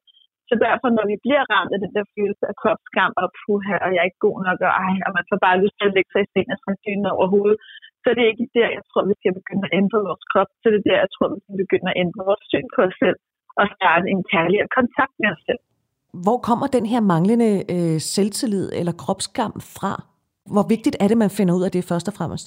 [0.48, 3.88] Så derfor, når vi bliver ramt af den der følelse af kropsskam og puha, og
[3.92, 6.10] jeg er ikke god nok, og, ej, og man får bare lyst til at lægge
[6.12, 7.58] sig i sten og trække over hovedet,
[8.02, 10.50] så det er ikke der, jeg tror, vi skal begynde at ændre vores krop.
[10.60, 12.96] Så det er der, jeg tror, vi skal begynde at ændre vores syn på os
[13.02, 13.18] selv
[13.60, 15.62] og starte en kærligere kontakt med os selv.
[16.24, 19.92] Hvor kommer den her manglende øh, selvtillid eller kropsskam fra?
[20.54, 22.46] Hvor vigtigt er det, man finder ud af det først og fremmest?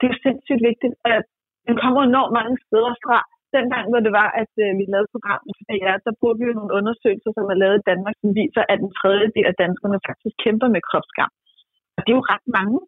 [0.00, 1.24] Det er sindssygt vigtigt, at
[1.68, 3.18] den kommer enormt mange steder fra.
[3.58, 6.58] dengang, hvor det var, at øh, vi lavede programmet for DR, der brugte vi jo
[6.58, 10.36] nogle undersøgelser, som er lavet i Danmark, som viser, at en tredjedel af danskerne faktisk
[10.44, 11.32] kæmper med kropsskam.
[11.96, 12.78] Og det er jo ret mange.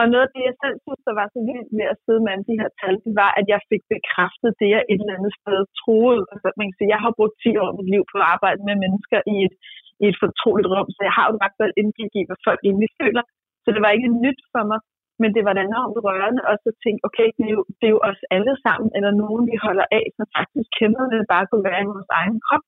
[0.00, 2.34] Og noget af det, jeg selv synes, der var så vildt med at sidde med
[2.48, 5.60] de her tal, det var, at jeg fik bekræftet det, jeg et eller andet sted
[5.80, 6.22] troede.
[6.32, 8.60] Altså, man kan sige, jeg har brugt 10 år af mit liv på at arbejde
[8.68, 9.54] med mennesker i et,
[10.02, 12.60] i et fortroligt rum, så jeg har jo i hvert fald indgik i, hvad folk
[12.68, 13.22] egentlig føler.
[13.64, 14.80] Så det var ikke nyt for mig,
[15.22, 17.94] men det var da enormt rørende og så tænke, okay, det er, jo, det er
[17.96, 21.66] jo os alle sammen, eller nogen, vi holder af, som faktisk kender det, bare kunne
[21.70, 22.64] være i vores egen krop.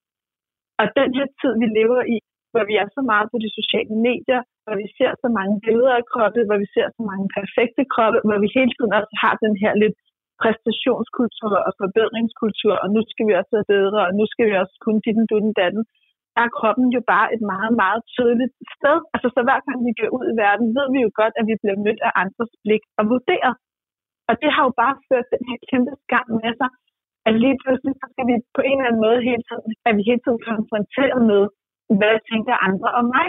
[0.80, 2.16] Og den her tid, vi lever i,
[2.56, 5.94] hvor vi er så meget på de sociale medier, hvor vi ser så mange billeder
[6.00, 9.34] af kroppe, hvor vi ser så mange perfekte kroppe, hvor vi hele tiden også har
[9.44, 9.96] den her lidt
[10.42, 14.74] præstationskultur og forbedringskultur, og nu skal vi også være bedre, og nu skal vi også
[14.84, 15.82] kunne dit den, dutten, datten,
[16.34, 18.98] der er kroppen jo bare et meget, meget tydeligt sted.
[19.14, 21.54] Altså så hver gang vi går ud i verden, ved vi jo godt, at vi
[21.62, 23.54] bliver mødt af andres blik og vurderet.
[24.28, 26.70] Og det har jo bare ført den her kæmpe skam med sig,
[27.26, 30.02] at lige pludselig så skal vi på en eller anden måde hele tiden, at vi
[30.10, 31.42] hele tiden konfronteret med,
[31.98, 33.28] hvad tænker andre om mig?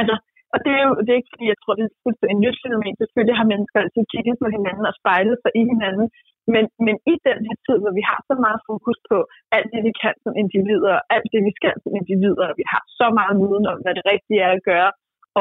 [0.00, 0.14] Altså,
[0.54, 2.94] og det er jo det er ikke, fordi jeg tror, det er fuldstændig nyt fænomen.
[3.02, 6.06] Selvfølgelig har mennesker altid kigget på hinanden og spejlet sig i hinanden.
[6.54, 9.16] Men, men i den her tid, hvor vi har så meget fokus på
[9.56, 12.82] alt det, vi kan som individer, alt det, vi skal som individer, og vi har
[12.98, 14.90] så meget viden om, hvad det rigtige er at gøre,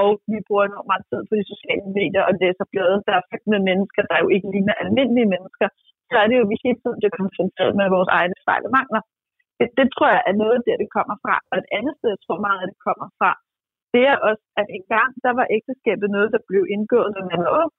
[0.02, 3.28] og vi bruger enormt meget tid på de sociale medier og læser blade, der er
[3.30, 5.68] fyldt med mennesker, der jo ikke ligner almindelige mennesker,
[6.10, 8.74] så er det jo, at vi hele tiden bliver konfronteret med vores egne fejl og
[8.78, 9.02] mangler.
[9.62, 11.36] Det, det tror jeg er noget af det, det kommer fra.
[11.52, 13.32] Og et andet sted, jeg tror meget, at det kommer fra,
[13.94, 17.52] det er også, at engang der var ægteskabet noget, der blev indgået, når man var
[17.62, 17.72] ung,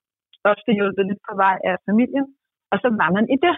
[0.53, 2.27] ofte hjulpet lidt på vej af familien,
[2.73, 3.57] og så var man i det.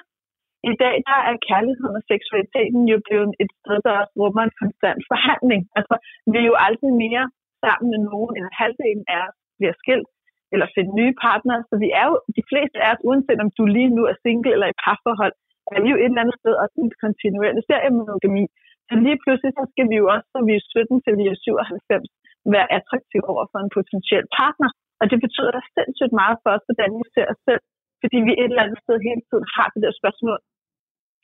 [0.72, 4.58] I dag der er kærligheden og seksualiteten jo blevet et sted, der også rummer en
[4.62, 5.62] konstant forhandling.
[5.78, 5.94] Altså,
[6.30, 7.24] vi er jo aldrig mere
[7.64, 10.08] sammen med nogen, eller halvdelen af os bliver skilt,
[10.52, 11.60] eller finde nye partnere.
[11.68, 14.52] Så vi er jo, de fleste af os, uanset om du lige nu er single
[14.54, 15.34] eller i parforhold,
[15.76, 18.44] er vi jo et eller andet sted også en kontinuerlig seriemonogami.
[18.86, 21.36] Så lige pludselig så skal vi jo også, når vi er 17 til vi er
[21.36, 22.08] 97,
[22.54, 24.70] være attraktiv over for en potentiel partner.
[25.00, 27.62] Og det betyder da sindssygt meget for os, hvordan vi ser os selv.
[28.02, 30.38] Fordi vi et eller andet sted hele tiden har det der spørgsmål,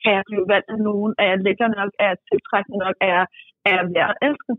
[0.03, 1.11] kan jeg blive valgt af nogen?
[1.21, 1.91] Er jeg lækker nok?
[2.03, 2.95] Er jeg tiltrækkende nok?
[3.05, 3.25] Er jeg,
[3.67, 4.53] er jeg værd at elske?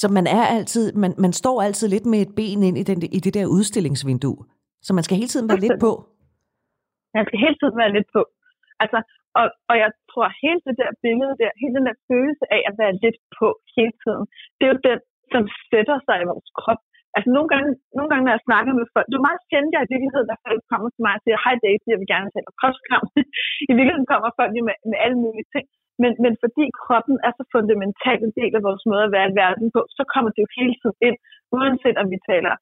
[0.00, 2.98] Så man er altid, man, man står altid lidt med et ben ind i, den,
[3.18, 4.40] i det der udstillingsvindue.
[4.86, 5.92] Så man skal hele tiden være lidt på.
[7.16, 8.22] Man skal hele tiden være lidt på.
[8.82, 8.98] Altså,
[9.38, 12.74] og, og jeg tror, hele det der billede der, hele den der følelse af at
[12.80, 14.24] være lidt på hele tiden,
[14.56, 14.98] det er jo den,
[15.32, 16.82] som sætter sig i vores krop.
[17.16, 19.82] Altså nogle gange, nogle gange, når jeg snakker med folk, det er meget sjældent, jeg
[19.84, 22.50] i virkeligheden, der folk kommer til mig og siger, hej Daisy, jeg vil gerne tale
[22.50, 23.06] om kropskram.
[23.70, 25.66] I virkeligheden kommer folk jo med, med alle mulige ting.
[26.02, 29.36] Men, men fordi kroppen er så fundamental en del af vores måde at være i
[29.42, 31.16] verden på, så kommer det jo hele tiden ind,
[31.56, 32.54] uanset om vi taler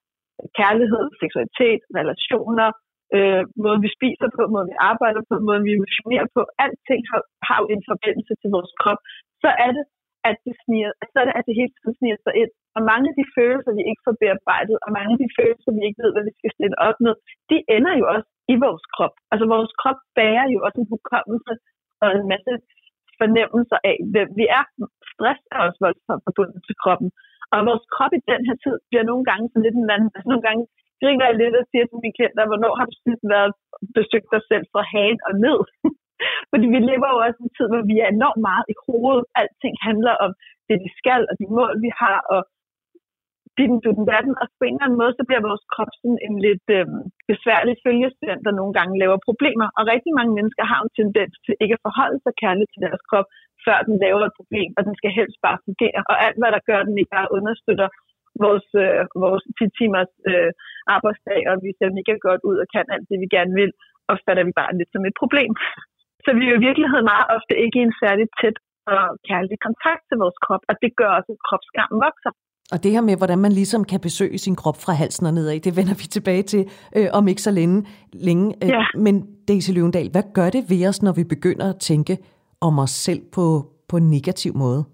[0.61, 2.69] kærlighed, seksualitet, relationer,
[3.17, 6.41] øh, måden vi spiser på, måden vi arbejder på, måden vi emotionerer på.
[6.65, 9.01] Alting har, har jo en forbindelse til vores krop.
[9.43, 9.85] Så er det
[10.29, 12.53] at det, sniger, så er det, at det hele tiden sniger sig ind.
[12.77, 15.83] Og mange af de følelser, vi ikke får bearbejdet, og mange af de følelser, vi
[15.89, 17.13] ikke ved, hvad vi skal stille op med,
[17.51, 19.15] de ender jo også i vores krop.
[19.33, 21.53] Altså vores krop bærer jo også en hukommelse
[22.03, 22.53] og en masse
[23.21, 24.65] fornemmelser af, hvem vi er.
[25.13, 27.09] Stress er også voldsomt forbundet til kroppen.
[27.53, 30.11] Og vores krop i den her tid bliver nogle gange sådan lidt en anden.
[30.15, 30.63] Altså nogle gange
[31.01, 33.53] griner jeg lidt og siger til mine klienter, hvornår har du sidst været
[33.99, 35.59] besøgt dig selv fra hagen og ned?
[36.51, 39.25] Fordi vi lever jo også en tid, hvor vi er enormt meget i hovedet.
[39.41, 40.31] Alting handler om
[40.69, 42.41] det, vi skal, og de mål, vi har, og
[43.59, 44.35] din, du, den verden.
[44.41, 46.87] Og på en eller anden måde, så bliver vores krop sådan en lidt øh,
[47.31, 49.69] besværlig følgestand, der nogle gange laver problemer.
[49.79, 53.03] Og rigtig mange mennesker har en tendens til ikke at forholde sig kærligt til deres
[53.09, 53.29] krop,
[53.65, 56.01] før den laver et problem, og den skal helst bare fungere.
[56.11, 57.89] Og alt, hvad der gør, den ikke bare understøtter
[58.45, 60.51] vores, øh, vores 10 timers øh,
[60.97, 63.71] arbejdsdag, og vi ser mega godt ud og kan alt det, vi gerne vil,
[64.13, 65.53] opfatter vi bare lidt som et problem.
[66.25, 68.57] Så vi er jo i virkeligheden meget ofte ikke i en særlig tæt
[68.95, 72.33] og kærlig kontakt til vores krop, og det gør også, at kropskammen vokser.
[72.73, 75.61] Og det her med, hvordan man ligesom kan besøge sin krop fra halsen og nedad,
[75.61, 76.63] det vender vi tilbage til
[76.97, 77.87] øh, om ikke så længe.
[78.13, 78.47] længe.
[78.63, 78.85] Øh, ja.
[79.07, 79.15] Men
[79.49, 82.19] Daisy Løvendal, hvad gør det ved os, når vi begynder at tænke
[82.61, 83.45] om os selv på,
[83.89, 84.85] på en negativ måde?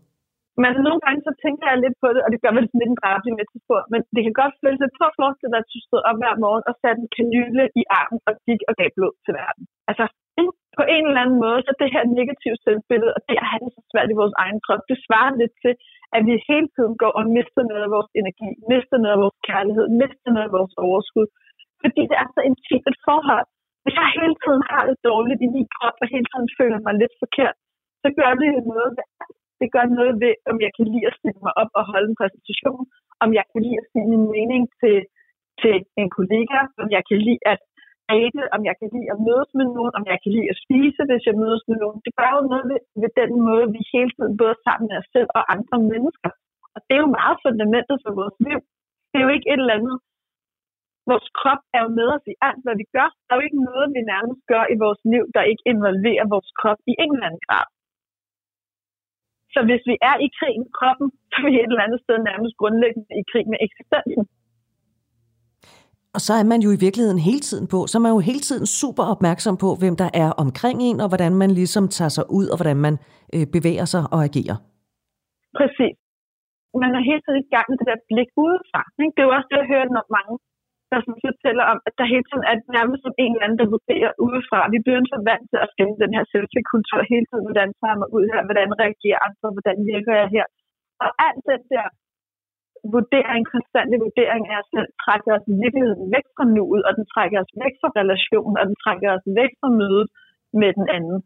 [0.62, 2.92] Men nogle gange så tænker jeg lidt på det, og det gør mig sådan lidt
[2.92, 6.02] en drabelig metafor, men det kan godt føles lidt for forestille dig, at du stod
[6.08, 9.32] op hver morgen og satte en kanyle i armen og gik og gav blod til
[9.40, 9.64] verden.
[9.90, 10.04] Altså,
[10.78, 13.72] på en eller anden måde, så det her negative selvbillede, og det at have det
[13.76, 15.74] så svært i vores egen krop, det svarer lidt til,
[16.16, 19.38] at vi hele tiden går og mister noget af vores energi, mister noget af vores
[19.48, 21.28] kærlighed, mister noget af vores overskud.
[21.82, 23.46] Fordi det er så intimt et forhold.
[23.82, 26.94] Hvis jeg hele tiden har det dårligt i min krop, og hele tiden føler mig
[27.02, 27.56] lidt forkert,
[28.02, 29.06] så gør det jo noget ved
[29.60, 32.20] det gør noget ved, om jeg kan lide at stille mig op og holde en
[32.20, 32.82] præsentation,
[33.24, 34.96] om jeg kan lide at sige min mening til,
[35.60, 37.58] til en kollega, om jeg kan lide at
[38.12, 41.00] date, om jeg kan lide at mødes med nogen, om jeg kan lide at spise,
[41.08, 41.98] hvis jeg mødes med nogen.
[42.06, 45.08] Det gør jo noget ved, ved den måde, vi hele tiden både sammen med os
[45.14, 46.30] selv og andre mennesker.
[46.74, 48.58] Og det er jo meget fundamentet for vores liv.
[49.10, 49.96] Det er jo ikke et eller andet.
[51.10, 53.08] Vores krop er jo med os i alt, hvad vi gør.
[53.24, 56.50] Der er jo ikke noget, vi nærmest gør i vores liv, der ikke involverer vores
[56.60, 57.66] krop i en eller anden grad.
[59.54, 62.16] Så hvis vi er i krig med kroppen, så er vi et eller andet sted
[62.30, 64.24] nærmest grundlæggende i krig med eksistensen.
[66.16, 68.42] Og så er man jo i virkeligheden hele tiden på, så er man jo hele
[68.48, 72.26] tiden super opmærksom på, hvem der er omkring en, og hvordan man ligesom tager sig
[72.38, 72.94] ud, og hvordan man
[73.34, 74.56] øh, bevæger sig og agerer.
[75.58, 75.96] Præcis.
[76.82, 78.82] Man er hele tiden i gang med det der blik udefra.
[79.02, 79.12] Ikke?
[79.14, 80.34] Det er jo også det, jeg hører når mange,
[80.92, 83.72] der som fortæller om, at der hele tiden er nærmest som en eller anden, der
[83.76, 84.60] vurderer udefra.
[84.74, 87.46] Vi bliver så vant til at finde den her selvtilkultur hele tiden.
[87.48, 88.40] Hvordan tager mig ud her?
[88.48, 89.48] Hvordan reagerer andre?
[89.56, 90.46] Hvordan virker jeg her?
[91.04, 91.86] Og alt det der
[92.94, 97.38] vurdering, konstante vurdering af os selv, trækker os virkeligheden væk fra nuet, og den trækker
[97.44, 100.08] os væk fra relationen, og den trækker os væk fra mødet
[100.60, 101.18] med den anden.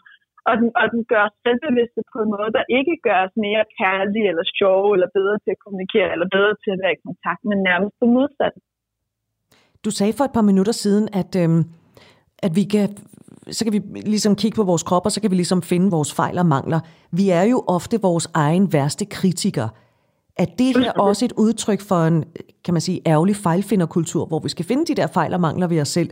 [0.49, 3.64] Og den, og den gør os selvbevidste på en måde, der ikke gør os mere
[3.79, 7.42] kærlige, eller sjove, eller bedre til at kommunikere, eller bedre til at være i kontakt,
[7.51, 8.55] men nærmest på modsat.
[9.85, 11.62] Du sagde for et par minutter siden, at, øhm,
[12.47, 12.88] at vi kan
[13.57, 13.81] så kan vi
[14.14, 16.81] ligesom kigge på vores krop, og så kan vi ligesom finde vores fejl og mangler.
[17.19, 19.69] Vi er jo ofte vores egen værste kritiker.
[20.43, 22.16] Er det her også et udtryk for en,
[22.64, 25.81] kan man sige, ærgerlig fejlfinderkultur, hvor vi skal finde de der fejl og mangler ved
[25.85, 26.11] os selv?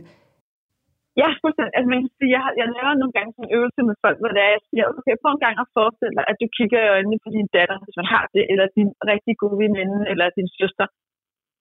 [1.21, 1.73] Ja, fuldstændig.
[1.77, 4.31] Altså, man kan sige, jeg, jeg laver nogle gange sådan en øvelse med folk, hvor
[4.35, 6.91] det er, jeg siger, okay, prøv en gang at forestille dig, at du kigger i
[6.95, 10.49] øjnene på din datter, hvis man har det, eller din rigtig gode veninde, eller din
[10.59, 10.87] søster.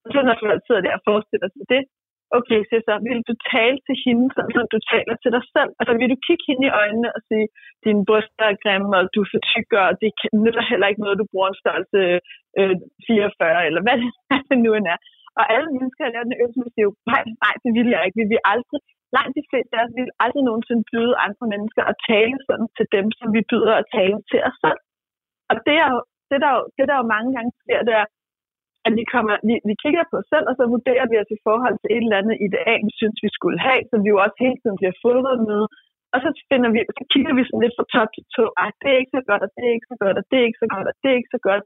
[0.04, 1.82] Og så når folk sidder der og forestiller sig det,
[2.38, 5.70] okay, så, så vil du tale til hende, som du taler til dig selv?
[5.80, 7.46] Altså vil du kigge hende i øjnene og sige,
[7.84, 10.10] dine bryster er grimme, og du er for tyk, og det
[10.44, 12.00] nytter heller ikke noget, du bruger en størrelse
[12.58, 13.96] øh, 44, eller hvad
[14.48, 15.00] det nu end er.
[15.38, 18.20] Og alle mennesker, har lavet den øvelse, siger jo, nej, nej, det vil jeg ikke.
[18.22, 18.80] Vi vil aldrig,
[19.16, 22.86] langt de fleste af os vil aldrig nogensinde byde andre mennesker at tale sådan til
[22.96, 24.80] dem, som vi byder at tale til os selv.
[25.50, 28.06] Og det er jo, det der jo, det der jo mange gange sker, det er,
[28.88, 31.42] at vi, kommer, vi, vi kigger på os selv, og så vurderer vi os i
[31.46, 34.36] forhold til et eller andet ideal, vi synes, vi skulle have, som vi jo også
[34.44, 35.62] hele tiden bliver fodret med.
[36.14, 38.44] Og så, finder vi, så kigger vi sådan lidt fra top til to.
[38.62, 40.46] Ej, det er ikke så godt, og det er ikke så godt, og det er
[40.48, 41.64] ikke så godt, og det er ikke så godt.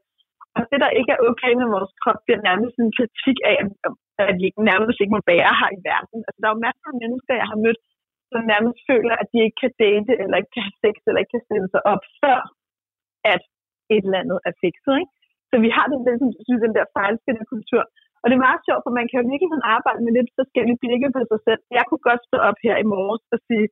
[0.57, 3.57] Og det, der ikke er okay med vores krop, bliver nærmest en kritik af,
[4.31, 6.19] at vi nærmest ikke må være her i verden.
[6.27, 7.81] Altså, der er jo masser af mennesker, jeg har mødt,
[8.33, 11.35] som nærmest føler, at de ikke kan date, eller ikke kan have sex, eller ikke
[11.37, 12.39] kan stille sig op, før
[13.35, 13.43] at
[13.95, 14.95] et eller andet er fikset.
[15.03, 15.13] Ikke?
[15.53, 16.17] Så vi har den, den,
[16.49, 17.83] den, den der fejlskende kultur.
[18.23, 21.09] Og det er meget sjovt, for man kan jo virkelig arbejde med lidt forskellige blikke
[21.17, 21.61] på sig selv.
[21.79, 23.67] Jeg kunne godt stå op her i morges og sige,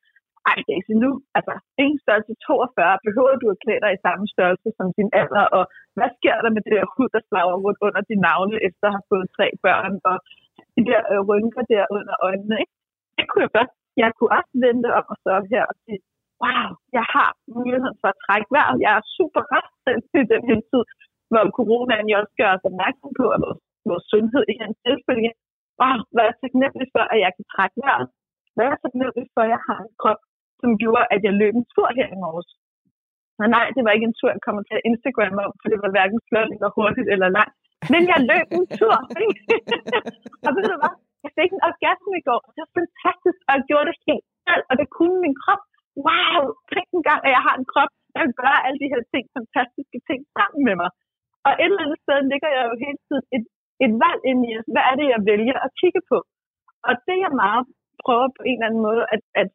[0.50, 4.68] ej Daisy, nu, altså ingen størrelse 42, behøver du at klæde dig i samme størrelse
[4.78, 5.64] som din alder, og
[5.96, 8.94] hvad sker der med det der hud, der slager rundt under din navle, efter at
[8.96, 10.16] have fået tre børn, og
[10.76, 12.74] de der øh, rynker der under øjnene, ikke?
[13.16, 13.70] Det kunne jeg godt.
[14.02, 16.00] Jeg kunne også vente om at stå op her og sige,
[16.42, 18.76] wow, jeg har muligheden for at trække vejret.
[18.84, 19.74] Jeg er super rask
[20.20, 20.84] i den her tid
[21.30, 25.30] hvor coronaen jo også gør os opmærksom på, at vores, vores sundhed i en tilfælde.
[25.84, 28.08] og hvad er taknemmelig for, at jeg kan trække vejret?
[28.56, 30.20] Hvad er taknemmelig for, at jeg har en krop,
[30.60, 32.50] som gjorde, at jeg løb en tur her i morges?
[33.42, 35.90] Og nej, det var ikke en tur, jeg kommer til Instagram om, for det var
[35.94, 37.56] hverken flot eller hurtigt eller langt.
[37.92, 38.96] Men jeg løb en tur.
[40.46, 40.94] og ved du hvad?
[41.24, 42.40] Jeg fik en orgasme i går.
[42.54, 45.62] Det var fantastisk, og jeg gjorde det helt selv, og det kunne min krop.
[46.06, 46.40] Wow,
[46.72, 49.98] tænk en gang, at jeg har en krop, der gør alle de her ting, fantastiske
[50.08, 50.90] ting sammen med mig.
[51.46, 53.44] Og et eller andet sted ligger jeg jo hele tiden et,
[53.84, 56.18] et valg ind i, hvad er det, jeg vælger at kigge på?
[56.88, 57.64] Og det jeg meget
[58.04, 59.48] prøver på en eller anden måde at, at,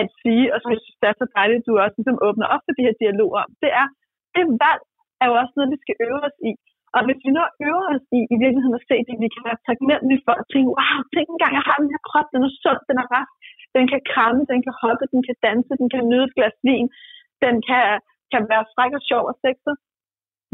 [0.00, 2.46] at sige, og som jeg synes, det er så dejligt, at du også ligesom åbner
[2.54, 3.86] op for de her dialoger, det er,
[4.34, 4.82] det valg
[5.20, 6.52] er jo også noget, vi skal øve os i.
[6.96, 9.64] Og hvis vi nu øver os i, i virkeligheden at se det, vi kan være
[9.68, 12.82] taknemmelige for at tænke, wow, tænk engang, jeg har den her krop, den er sund,
[12.90, 13.34] den er rask,
[13.76, 16.86] den kan kramme, den kan hoppe, den kan danse, den kan nyde et glas vin,
[17.44, 17.84] den kan,
[18.32, 19.74] kan være fræk og sjov og sexet,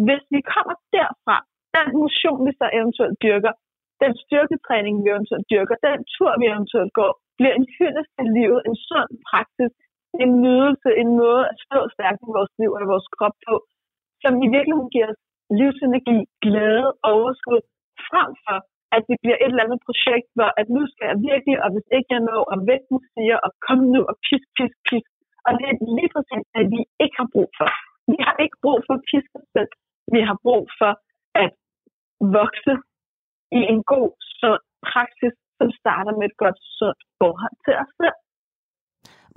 [0.06, 1.36] hvis vi kommer derfra,
[1.76, 3.52] den motion, vi så eventuelt dyrker,
[4.02, 8.60] den styrketræning, vi eventuelt dyrker, den tur, vi eventuelt går, bliver en hyldest til livet,
[8.68, 9.72] en sund praksis,
[10.22, 13.54] en nydelse, en måde at stå stærkt i vores liv og i vores krop på,
[14.22, 15.22] som i virkeligheden giver os
[15.60, 17.60] livsenergi, glæde, overskud,
[18.10, 18.58] frem for
[18.96, 21.88] at det bliver et eller andet projekt, hvor at nu skal jeg virkelig, og hvis
[21.96, 25.10] ikke jeg når, og vægten siger, og kom nu, og pisk, pisk, pisk.
[25.46, 27.68] Og det er lige præcis det, vi ikke har brug for.
[28.12, 29.72] Vi har ikke brug for at piske os selv.
[30.14, 30.92] Vi har brug for
[31.44, 31.50] at
[32.38, 32.72] vokse
[33.58, 34.10] i en god,
[34.40, 38.18] sund praksis, som starter med et godt, sundt forhold til os selv.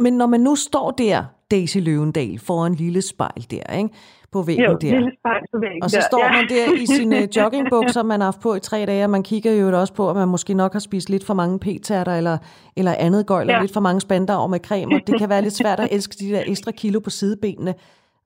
[0.03, 1.17] Men når man nu står der
[1.51, 3.89] Daisy Løvendal foran en lille spejl der, ikke?
[4.31, 4.91] På væggen Jo, der.
[4.97, 6.03] lille spejl på væggen Og så der.
[6.11, 6.31] står Ja.
[6.31, 9.51] man der i sine joggingbukser, man har haft på i tre dage, og man kigger
[9.51, 12.37] jo også på, at man måske nok har spist lidt for mange p-tærter eller,
[12.77, 13.53] eller andet gøjl, ja.
[13.55, 13.61] Ja.
[13.61, 16.31] lidt for mange spandauer med creme, og det kan være lidt svært at elske de
[16.31, 17.73] der ekstra kilo på sidebenene.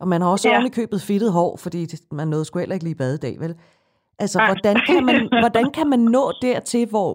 [0.02, 0.70] Og man har også ja.
[0.80, 1.80] Købet fedtet hår, fordi
[2.12, 3.54] man nåede sgu heller ikke lige bade i dag, vel?
[4.24, 4.47] Altså, Nej.
[4.50, 7.10] hvordan kan, man, hvordan kan man nå dertil, hvor,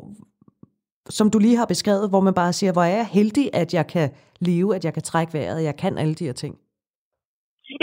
[1.18, 3.86] som du lige har beskrevet, hvor man bare siger, hvor er jeg heldig, at jeg
[3.94, 4.06] kan
[4.48, 6.54] leve, at jeg kan trække vejret, jeg kan alle de her ting?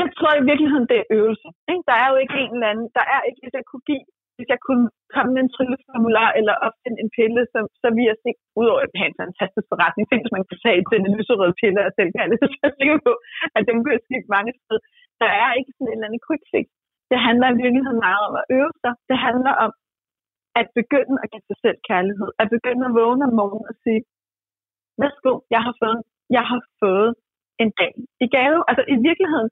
[0.02, 1.48] Jeg tror i virkeligheden, det er øvelse.
[1.72, 1.84] Ikke?
[1.90, 4.04] Der er jo ikke en eller anden, der er ikke, hvis jeg kunne give,
[4.42, 4.86] hvis jeg kunne
[5.16, 8.32] komme med en trylleformular eller opfinde en pille, så, så ville jeg se,
[8.62, 11.92] udover at have en fantastisk forretning, tænk hvis man kunne tage den lyserøde pille og
[11.98, 13.14] selv kan så er jeg sikker på,
[13.56, 14.84] at den kunne jeg skifte mange steder.
[15.22, 16.66] Der er ikke sådan en eller anden quick fix.
[17.12, 18.94] Det handler i virkeligheden meget om at øve sig.
[19.10, 19.72] Det handler om
[20.60, 22.30] at begynde at give sig selv kærlighed.
[22.42, 24.02] At begynde at vågne om morgenen og sige,
[25.02, 26.00] værsgo, jeg har fået,
[26.38, 27.12] jeg har fået
[27.64, 27.94] en dag
[28.26, 28.60] i gave.
[28.70, 29.50] Altså i virkeligheden,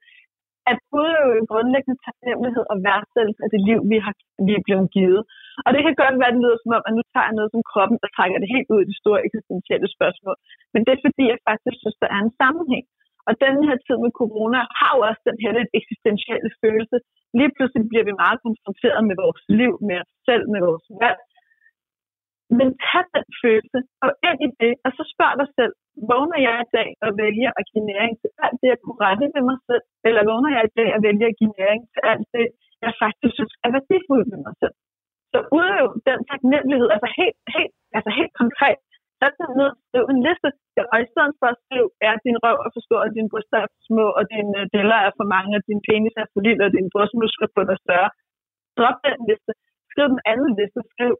[0.71, 4.13] at udøve en grundlæggende taknemmelighed og værdsættelse af det liv, vi, har,
[4.47, 5.21] vi er blevet givet.
[5.65, 7.51] Og det kan godt være, at det lyder som om, at nu tager jeg noget
[7.53, 10.35] som kroppen og trækker det helt ud i det store eksistentielle spørgsmål.
[10.73, 12.85] Men det er fordi, jeg faktisk synes, der er en sammenhæng.
[13.27, 16.97] Og den her tid med corona har jo også den her lidt eksistentielle følelse.
[17.39, 21.21] Lige pludselig bliver vi meget konfronteret med vores liv, med os selv, med vores valg.
[22.57, 25.73] Men tag den følelse og ind i det, og så spørg dig selv,
[26.11, 29.25] vågner jeg i dag og vælger at give næring til alt det, jeg kunne rette
[29.35, 29.83] ved mig selv?
[30.07, 32.45] Eller vågner jeg i dag og vælger at give næring til alt det,
[32.85, 34.75] jeg faktisk synes er værdifuldt ved mig selv?
[35.33, 38.79] Så udøv den taknemmelighed, altså helt, helt, altså helt konkret,
[39.19, 40.49] sæt dig ned, skriv en liste,
[40.93, 43.57] og i stedet for at skrive, er din røv er for stor, og din bryster
[43.63, 46.41] er for små, og din øh, deller er for mange, og din penis er for
[46.47, 48.09] lille, og din brystmuskler på dig større.
[48.77, 49.51] Drop den liste.
[49.91, 50.79] Skriv den anden liste.
[50.93, 51.13] Skriv,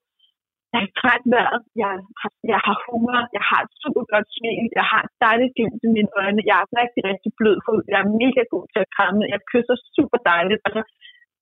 [0.74, 1.92] jeg er træt vejret, jeg
[2.22, 5.82] har, jeg har hunger, jeg har et super godt smil, jeg har et dejligt glimt
[5.88, 8.92] i mine øjne, jeg er rigtig, rigtig blød hud, jeg er mega god til at
[8.96, 10.62] kramme, jeg kysser super dejligt.
[10.68, 10.82] Altså,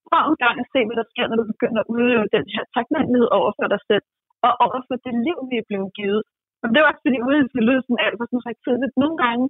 [0.07, 2.63] prøv en gang at se, hvad der sker, når du begynder at udøve den her
[2.75, 4.05] taknemmelighed over for dig selv,
[4.45, 6.21] og over for det liv, vi er blevet givet.
[6.63, 9.17] Og det var også fordi, uden at lyde sådan alt for sådan rigtig tidligt, nogle
[9.25, 9.45] gange,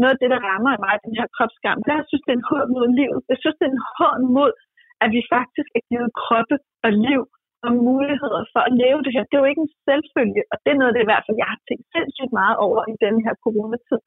[0.00, 2.40] noget af det, der rammer mig, den her kropsskam, det er, jeg synes, det er
[2.40, 3.20] en hånd mod livet.
[3.32, 4.52] Jeg synes, det er en hånd mod,
[5.02, 6.56] at vi faktisk er givet kroppe
[6.86, 7.22] og liv
[7.66, 9.24] og muligheder for at leve det her.
[9.28, 11.50] Det er jo ikke en selvfølge, og det er noget det i hvert fald, jeg
[11.52, 14.00] har tænkt sindssygt meget over i denne her coronatid.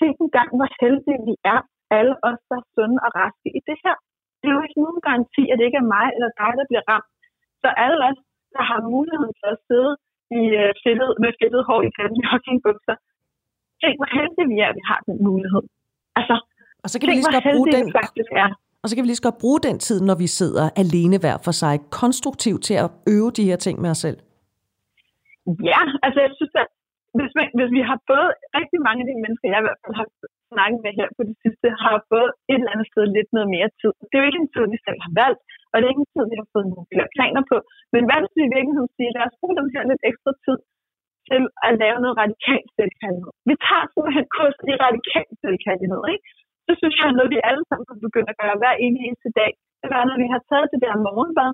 [0.00, 1.60] Tænk en gang, hvor heldige vi er,
[1.98, 3.96] alle os, der er sunde og raske i det her.
[4.40, 6.84] Det er jo ikke nogen garanti, at det ikke er mig eller dig, der bliver
[6.92, 7.10] ramt.
[7.62, 8.18] Så alle os,
[8.56, 9.92] der har muligheden for at sidde
[10.40, 12.96] i uh, fedtet, med fedtet hår i grimme joggingbukser,
[13.82, 15.64] tænk, hvor heldige vi er, at vi har den mulighed.
[16.18, 16.34] Altså,
[16.84, 18.48] Og så kan vi lige så hvor godt bruge den, faktisk er
[18.86, 21.36] og så kan vi lige så godt bruge den tid, når vi sidder alene hver
[21.46, 24.18] for sig, konstruktivt til at øve de her ting med os selv.
[25.70, 26.68] Ja, altså jeg synes, at
[27.18, 29.94] hvis, man, hvis vi har fået rigtig mange af de mennesker, jeg i hvert fald
[30.00, 30.08] har
[30.52, 33.68] snakket med her på det sidste, har fået et eller andet sted lidt noget mere
[33.80, 33.92] tid.
[34.08, 36.14] Det er jo ikke en tid, vi selv har valgt, og det er ikke en
[36.14, 37.56] tid, vi har fået nogle flere planer på.
[37.94, 40.58] Men hvad hvis vi i virkeligheden siger, lad os bruge den her lidt ekstra tid
[41.28, 43.32] til at lave noget radikalt selvkærlighed.
[43.48, 46.26] Vi tager simpelthen kurs i radikal selvkærlighed, ikke?
[46.66, 49.52] Så synes jeg, at noget, vi alle sammen kan begynde at gøre hver eneste dag,
[49.80, 51.50] det er, når vi har taget det der morgenbad,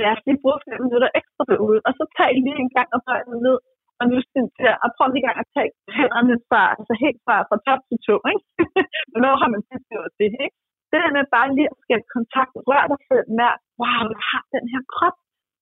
[0.00, 3.00] lad os lige bruge fem minutter ekstra derude, og så tag lige en gang og
[3.06, 3.58] bøj den ned,
[4.00, 7.36] og nu synes jeg, og prøv lige gang at tage hænderne fra, altså helt fra,
[7.48, 8.44] fra top til to, ikke?
[9.10, 10.56] Hvornår har man sidst gjort det, ikke?
[10.90, 13.50] Det der med bare lige at skabe kontakt, rør dig selv med,
[13.80, 15.16] wow, jeg har den her krop.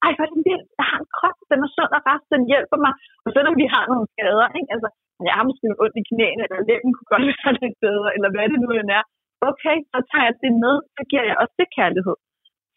[0.05, 0.69] Ej, hvor er det vildt.
[0.79, 2.93] Jeg har en krop, den er sund og rask, den hjælper mig.
[3.25, 4.69] Og selvom vi har nogle skader, ikke?
[4.75, 4.89] Altså,
[5.27, 8.45] jeg har måske ondt i knæene, eller læben kunne godt være lidt bedre, eller hvad
[8.51, 9.05] det nu end er.
[9.49, 12.15] Okay, så tager jeg det med, så giver jeg også det kærlighed.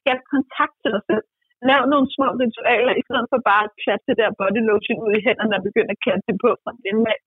[0.00, 1.24] Skab kontakt til dig selv.
[1.68, 5.12] Lav nogle små ritualer, i stedet for bare at klatte det der body lotion ud
[5.18, 7.18] i hænderne og begynde at klatte det på fra den af.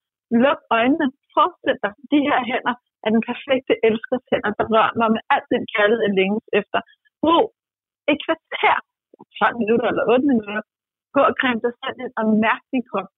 [0.43, 1.07] Luk øjnene.
[1.35, 2.75] Forestil dig, de her hænder
[3.05, 6.79] er den perfekte elskers hænder, der rører mig med alt den kærlighed, jeg længes efter.
[7.23, 7.45] Brug
[8.11, 8.77] et kvarter,
[9.39, 10.61] 12 minutter eller 8 minutter,
[11.15, 13.09] gå og creme dig selv ind og mærke din krop.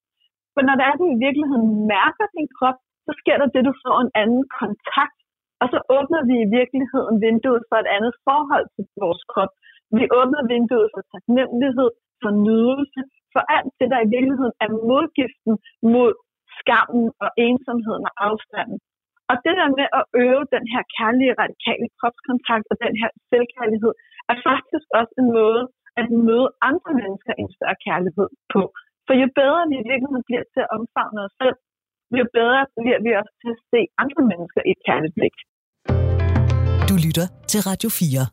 [0.53, 3.73] For når der er, du i virkeligheden mærker din krop, så sker der det, du
[3.83, 5.17] får en anden kontakt.
[5.61, 9.51] Og så åbner vi i virkeligheden vinduet for et andet forhold til vores krop.
[9.97, 11.89] Vi åbner vinduet for taknemmelighed,
[12.21, 13.01] for nydelse,
[13.33, 15.53] for alt det, der i virkeligheden er modgiften
[15.95, 16.11] mod
[16.59, 18.79] skammen og ensomheden og afstanden.
[19.31, 23.93] Og det der med at øve den her kærlige, radikale kropskontakt og den her selvkærlighed,
[24.31, 25.63] er faktisk også en måde
[25.99, 28.61] at møde andre mennesker i en større kærlighed på.
[29.05, 31.57] For jo bedre vi i virkeligheden bliver til at omfavne os selv,
[32.19, 35.35] jo bedre bliver vi også til at se andre mennesker i et kærligt blik.
[36.89, 38.25] Du lytter til Radio 4.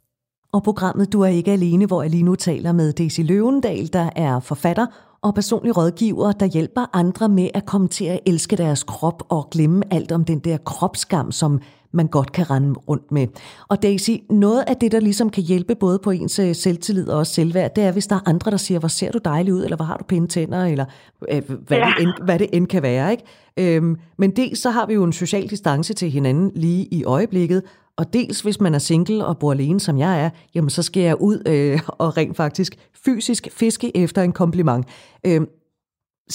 [0.55, 4.07] Og programmet Du er ikke alene, hvor jeg lige nu taler med Daisy Løvendal, der
[4.27, 4.87] er forfatter
[5.23, 9.49] og personlige rådgivere, der hjælper andre med at komme til at elske deres krop og
[9.51, 11.61] glemme alt om den der kropsskam, som
[11.93, 13.27] man godt kan rende rundt med.
[13.69, 17.19] Og Daisy, noget af det, der ligesom kan hjælpe både på ens øh, selvtillid og
[17.19, 19.65] også selvværd, det er, hvis der er andre, der siger, hvor ser du dejlig ud,
[19.65, 20.85] eller hvor har du pæne tænder, eller
[21.31, 21.93] øh, hvad, ja.
[21.99, 23.11] det end, hvad det end kan være.
[23.11, 23.25] Ikke?
[23.57, 27.63] Øhm, men dels så har vi jo en social distance til hinanden lige i øjeblikket,
[28.01, 31.03] og dels hvis man er single og bor alene, som jeg er, jamen så skal
[31.09, 32.73] jeg ud øh, og rent faktisk
[33.07, 34.83] fysisk fiske efter en kompliment.
[35.29, 35.43] Øh,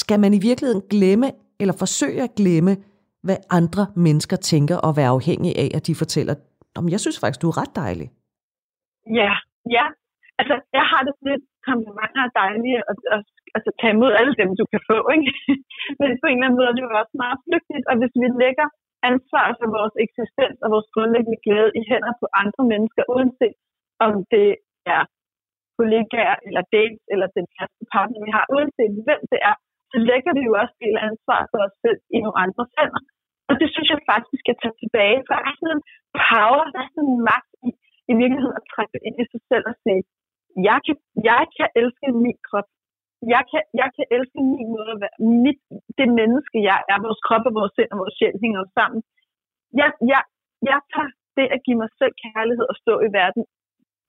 [0.01, 1.27] skal man i virkeligheden glemme,
[1.61, 2.73] eller forsøge at glemme,
[3.27, 6.35] hvad andre mennesker tænker og være afhængig af, at de fortæller,
[6.79, 8.07] om jeg synes faktisk, du er ret dejlig.
[9.19, 9.31] Ja,
[9.77, 9.85] ja.
[10.39, 13.23] Altså, jeg har det lidt komplimenter er dejlige at, at,
[13.55, 15.29] altså, tage imod alle dem, du kan få, ikke?
[15.99, 18.27] Men på en eller anden måde er det jo også meget flygtigt, og hvis vi
[18.43, 18.67] lægger
[19.09, 23.57] ansvar for vores eksistens og vores grundlæggende glæde i hænder på andre mennesker, uanset
[24.05, 24.49] om det
[24.95, 25.03] er
[25.77, 29.55] kollegaer eller dates eller den første partner, vi har, uanset hvem det er,
[29.91, 33.01] så lægger det jo også del ansvar for os selv i nogle andre hænder.
[33.49, 35.17] Og det synes jeg faktisk, vi skal tage tilbage.
[35.25, 35.85] For der er sådan en
[36.29, 37.69] power, der er sådan en magt i,
[38.11, 40.01] i virkeligheden at trække ind i sig selv og sige,
[40.69, 40.95] jeg kan,
[41.29, 42.69] jeg kan elske min krop.
[43.35, 45.59] Jeg kan, jeg kan elske min måde at være, mit,
[45.99, 48.99] det menneske, jeg er, vores krop og vores sind og vores sjæl hænger sammen.
[49.81, 50.21] Jeg, jeg,
[50.71, 53.43] jeg tager det at give mig selv kærlighed og stå i verden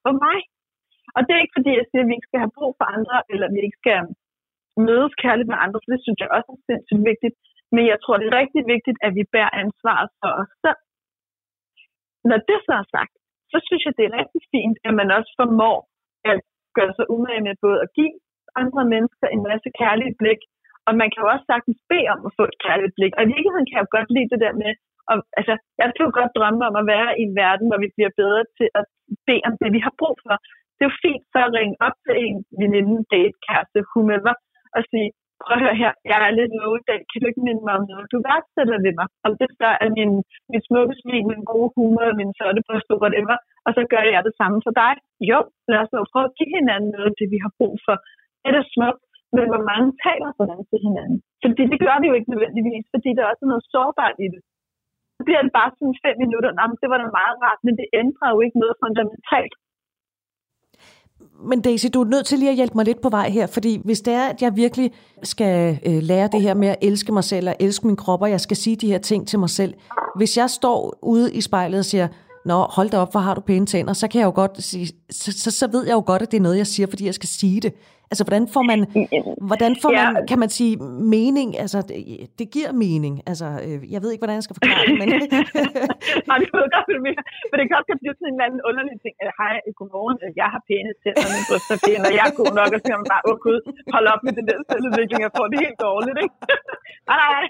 [0.04, 0.38] for mig.
[1.16, 3.16] Og det er ikke fordi, jeg siger, at vi ikke skal have brug for andre,
[3.32, 4.00] eller vi ikke skal
[4.88, 7.36] mødes kærligt med andre, for det synes jeg også er sindssygt vigtigt.
[7.74, 10.80] Men jeg tror, det er rigtig vigtigt, at vi bærer ansvaret for os selv.
[12.30, 13.14] Når det så er sagt,
[13.52, 15.78] så synes jeg, det er rigtig fint, at man også formår
[16.30, 16.36] at
[16.78, 18.14] gøre sig umage med både at give
[18.62, 20.40] andre mennesker en masse kærlige blik,
[20.86, 23.12] og man kan jo også sagtens bede om at få et kærligt blik.
[23.16, 24.72] Og i virkeligheden kan jeg jo godt lide det der med,
[25.10, 28.12] og, altså, jeg kunne godt drømme om at være i en verden, hvor vi bliver
[28.20, 28.84] bedre til at
[29.26, 30.36] bede om det, vi har brug for.
[30.74, 34.34] Det er jo fint så at ringe op til en veninde, date, kæreste, whomever,
[34.76, 35.08] og sige,
[35.42, 37.74] prøv at høre her, jeg er lidt low i dag, kan du ikke minde mig
[37.78, 38.06] om noget?
[38.12, 39.08] Du værdsætter ved mig.
[39.26, 40.12] Om det så er min,
[40.50, 43.36] min smukke smil, min gode humor, min sorte bryst, whatever,
[43.66, 44.92] og så gør jeg det samme for dig.
[45.30, 45.38] Jo,
[45.70, 47.96] lad os nu prøve at give hinanden noget det, vi har brug for.
[48.46, 49.02] Det er smukt,
[49.36, 51.18] men hvor mange taler sådan til hinanden?
[51.42, 54.40] Fordi det gør vi jo ikke nødvendigvis, fordi der er også noget sårbart i det.
[55.16, 57.86] Så bliver det bare sådan fem minutter, Nå, det var da meget rart, men det
[58.02, 59.54] ændrer jo ikke noget fundamentalt
[61.50, 63.80] men Daisy, du er nødt til lige at hjælpe mig lidt på vej her, fordi
[63.84, 64.92] hvis det er, at jeg virkelig
[65.22, 68.30] skal øh, lære det her med at elske mig selv og elske min krop, og
[68.30, 69.74] jeg skal sige de her ting til mig selv.
[70.16, 72.08] Hvis jeg står ude i spejlet og siger,
[72.50, 74.86] Nå, hold da op, hvor har du pæne tænder, så kan jeg jo godt sige,
[75.10, 77.14] så, så, så ved jeg jo godt, at det er noget, jeg siger, fordi jeg
[77.14, 77.72] skal sige det.
[78.10, 78.80] Altså, hvordan får man,
[79.50, 80.02] hvordan får ja.
[80.04, 80.72] man kan man sige,
[81.16, 81.48] mening?
[81.64, 81.96] Altså, det,
[82.38, 83.14] det giver mening.
[83.30, 85.08] Altså, øh, jeg ved ikke, hvordan jeg skal forklare det, men...
[86.28, 87.14] Nej, det ved godt, hvad
[87.50, 89.14] For det kan også blive sådan en eller anden underlig ting.
[89.40, 92.70] Hej, godmorgen, jeg har pæne tænder, min bryst er pæne, og jeg er god nok,
[92.74, 93.58] og så siger man bare, åh oh, gud,
[93.94, 96.36] hold op med den der selvudvikling, jeg får det helt dårligt, ikke?
[97.10, 97.44] nej, nej,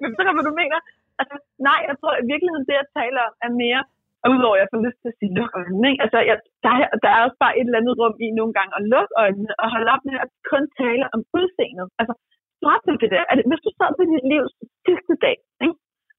[0.00, 0.78] men så kan man, du mener,
[1.20, 1.36] altså,
[1.68, 3.82] nej, jeg tror i virkeligheden, det jeg taler om, er mere
[4.22, 5.86] og udover at jeg får lyst til at sige, luk øjnene.
[5.90, 6.02] Ikke?
[6.04, 8.72] Altså, jeg, der, er, der er også bare et eller andet rum i nogle gange
[8.78, 11.86] at lukke øjnene og holde op med at kun tale om udseendet.
[12.00, 12.14] Altså,
[12.58, 13.24] stop med det der.
[13.30, 14.54] Altså, hvis du sad på dit livs
[14.86, 15.76] sidste dag, ikke?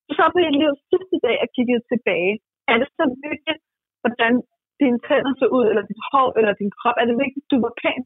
[0.07, 2.33] du sad på dit livs sidste dag og kiggede tilbage,
[2.71, 3.61] er det så vigtigt,
[4.01, 4.33] hvordan
[4.81, 6.95] dine tænder så ud, eller dit hår, eller din krop?
[7.01, 8.01] Er det vigtigt, at du var pæn?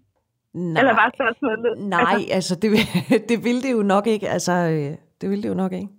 [0.73, 1.71] Nej, eller var spørgsmålet?
[1.97, 2.69] Nej, altså, altså det,
[3.29, 4.27] det ville det jo nok ikke.
[4.35, 5.91] Altså, øh, det ville det jo nok ikke.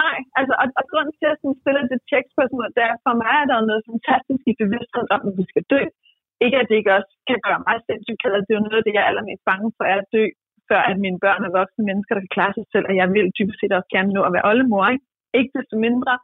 [0.00, 3.34] Nej, altså, og, og grunden til, at jeg stiller det tjekspørgsmål, det er, for mig
[3.42, 5.82] er der noget fantastisk i bevidsthed om, at vi skal dø.
[6.44, 8.84] Ikke at det ikke også kan gøre mig sindssygt ked, det er jo noget af
[8.86, 10.24] det, jeg er allermest bange for, er at dø,
[10.68, 13.34] før at mine børn er voksne mennesker, der kan klare sig selv, og jeg vil
[13.38, 14.84] typisk set også gerne nå at være oldemor.
[14.94, 15.06] Ikke,
[15.38, 16.14] ikke desto mindre,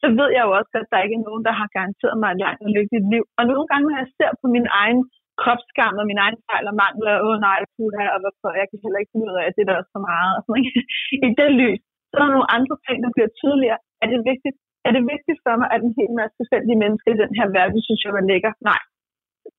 [0.00, 2.42] så ved jeg jo også, at der ikke er nogen, der har garanteret mig et
[2.44, 3.24] langt og lykkeligt liv.
[3.38, 5.00] Og nogle gange, når jeg ser på min egen
[5.40, 9.00] kropsskam og min egen fejl og mangler, åh nej, puha, og hvorfor, jeg kan heller
[9.00, 10.32] ikke finde ud af, at det er der er for meget.
[10.36, 10.72] Og sådan, ikke?
[11.26, 11.82] I det lys,
[12.12, 13.80] så er der nogle andre ting, der bliver tydeligere.
[14.02, 14.56] Er det vigtigt,
[14.88, 17.80] er det vigtigt for mig, at en hel masse tilfældige mennesker i den her verden
[17.86, 18.50] synes jeg man lægger?
[18.70, 18.80] Nej.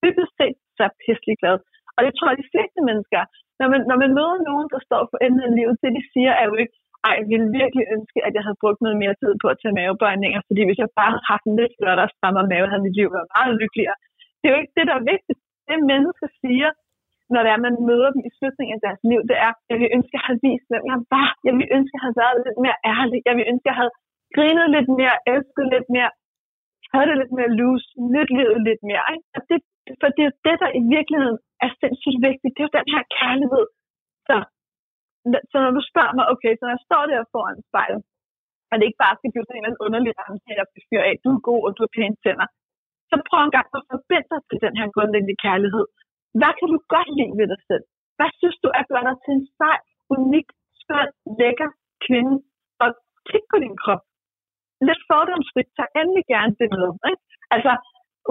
[0.04, 1.58] Dybest set, så er pisselig glad.
[1.96, 3.22] Og det tror jeg, de fleste mennesker
[3.60, 6.32] når man, når man møder nogen, der står for enden af livet, det de siger
[6.42, 6.76] er jo ikke,
[7.08, 9.78] ej, jeg ville virkelig ønske, at jeg havde brugt noget mere tid på at tage
[9.80, 13.08] mavebøjninger, fordi hvis jeg bare havde haft en lidt flottere strammer mave, havde mit liv
[13.16, 13.98] været meget lykkeligere.
[14.40, 15.40] Det er jo ikke det, der er vigtigt.
[15.70, 16.70] Det mennesker siger,
[17.34, 19.90] når det er, man møder dem i slutningen af deres liv, det er, jeg vil
[19.96, 21.30] ønske, at jeg havde vist, hvem jeg var.
[21.48, 23.20] Jeg vil ønske, at jeg havde været lidt mere ærlig.
[23.28, 23.94] Jeg vil ønske, at jeg havde
[24.36, 26.12] grinet lidt mere, elsket lidt mere,
[26.94, 29.06] havde det lidt mere loose, nyt livet lidt mere.
[29.14, 29.26] Ikke?
[29.36, 29.58] Og det,
[30.02, 32.54] for det er det, der i virkeligheden er sindssygt vigtigt.
[32.54, 33.66] Det er jo den her kærlighed.
[34.28, 34.36] Så,
[35.52, 38.02] så når du spørger mig, okay, så når jeg står der foran spejlet,
[38.70, 41.16] og det ikke bare skal blive sådan en eller anden underlig ramme, jeg bestyrer af,
[41.24, 42.48] du er god, og du har pæne tænder,
[43.10, 45.86] så prøv en gang at forbinde dig til den her grundlæggende kærlighed.
[46.40, 47.84] Hvad kan du godt lide ved dig selv?
[48.18, 49.78] Hvad synes du er gør dig til en sej,
[50.16, 50.48] unik,
[50.82, 51.10] skøn,
[51.40, 51.70] lækker
[52.06, 52.34] kvinde?
[52.84, 52.90] Og
[53.30, 54.04] kig på din krop.
[54.88, 56.92] Lidt fordomsfrit, tag endelig gerne det med.
[57.12, 57.24] Ikke?
[57.56, 57.72] Altså,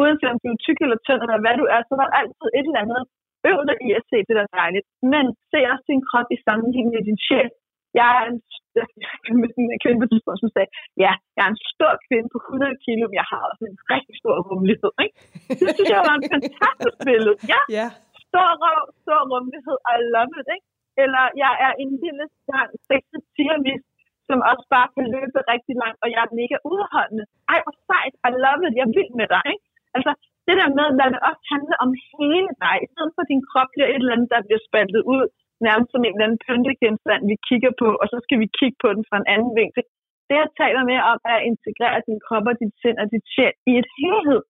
[0.00, 2.48] uanset om du er tyk eller tynd, eller hvad du er, så er der altid
[2.58, 3.02] et eller andet
[3.50, 4.86] øv dig i at se det, der er dejligt.
[5.12, 7.50] Men se også din krop i sammenhæng med din sjæl.
[7.98, 8.38] Jeg er en,
[9.74, 10.70] en kvinde på tidspunkt, som sagde,
[11.04, 14.14] ja, jeg er en stor kvinde på 100 kilo, men jeg har også en rigtig
[14.22, 14.92] stor rummelighed.
[15.04, 15.16] Ikke?
[15.60, 17.36] Det synes jeg var en fantastisk billede.
[17.52, 17.86] Ja, Ja.
[18.28, 20.66] stor røv, stor rummelighed, I love it, ikke?
[21.02, 23.82] Eller jeg er en lille, stang, sexet tigermis,
[24.28, 27.24] som også bare kan løbe rigtig langt, og jeg er mega udholdende.
[27.52, 29.64] Ej, hvor sejt, I love it, jeg vil med dig, ikke?
[29.96, 30.12] Altså,
[30.46, 33.44] det der med, at det også handler om hele dig, i stedet for at din
[33.50, 35.24] krop bliver et eller andet, der bliver spaltet ud,
[35.68, 38.88] nærmest som en eller anden pyntegenstand, vi kigger på, og så skal vi kigge på
[38.96, 39.82] den fra en anden vinkel.
[40.28, 43.26] Det, jeg taler mere om, er at integrere din krop og dit sind og dit
[43.32, 44.42] sjæl i et helhed.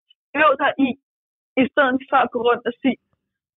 [0.43, 0.89] Øv dig i,
[1.63, 2.99] i stedet for at gå rundt og sige,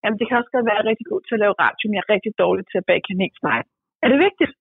[0.02, 1.84] jamen det kan også godt være, at jeg er rigtig god til at lave radio,
[1.86, 3.70] men jeg er rigtig dårlig til at bage kanelsnegle.
[4.04, 4.52] Er det vigtigt?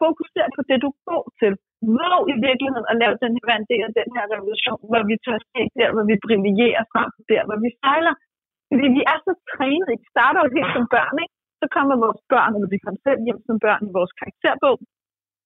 [0.00, 1.52] Fokuser på det, du er god til.
[1.96, 5.02] Våg i virkeligheden at lave den her, være en del af den her revolution, hvor
[5.10, 8.14] vi tør se der, hvor vi brillerer frem der, hvor vi fejler.
[8.68, 9.86] Fordi vi er så trænet.
[9.92, 11.34] Vi starter jo helt som børn, ikke?
[11.60, 14.76] Så kommer vores børn, eller vi kom selv hjem som børn i vores karakterbog.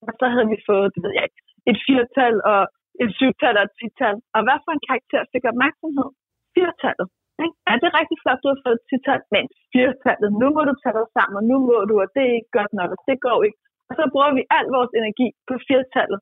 [0.07, 1.41] Og så havde vi fået, det ved jeg ikke,
[1.71, 2.61] et firtal og
[3.03, 4.15] et syvtal og et tital.
[4.35, 6.09] Og hvad for en karakter fik opmærksomhed?
[6.55, 7.07] Firtallet.
[7.43, 7.55] Ikke?
[7.67, 10.73] Ja, det er rigtig flot, du har fået et tital, men firtallet, nu må du
[10.81, 13.17] tage dig sammen, og nu må du, og det er ikke godt nok, og det
[13.27, 13.59] går ikke.
[13.89, 16.19] Og så bruger vi al vores energi på firtallet.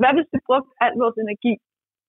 [0.00, 1.54] Hvad hvis vi brugte al vores energi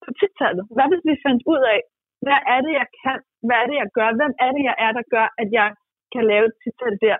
[0.04, 0.64] på titallet?
[0.76, 1.80] Hvad hvis vi fandt ud af,
[2.26, 3.20] hvad er det, jeg kan?
[3.48, 4.10] Hvad er det, jeg gør?
[4.20, 5.68] Hvem er det, jeg er, der gør, at jeg
[6.14, 7.18] kan lave et tital der?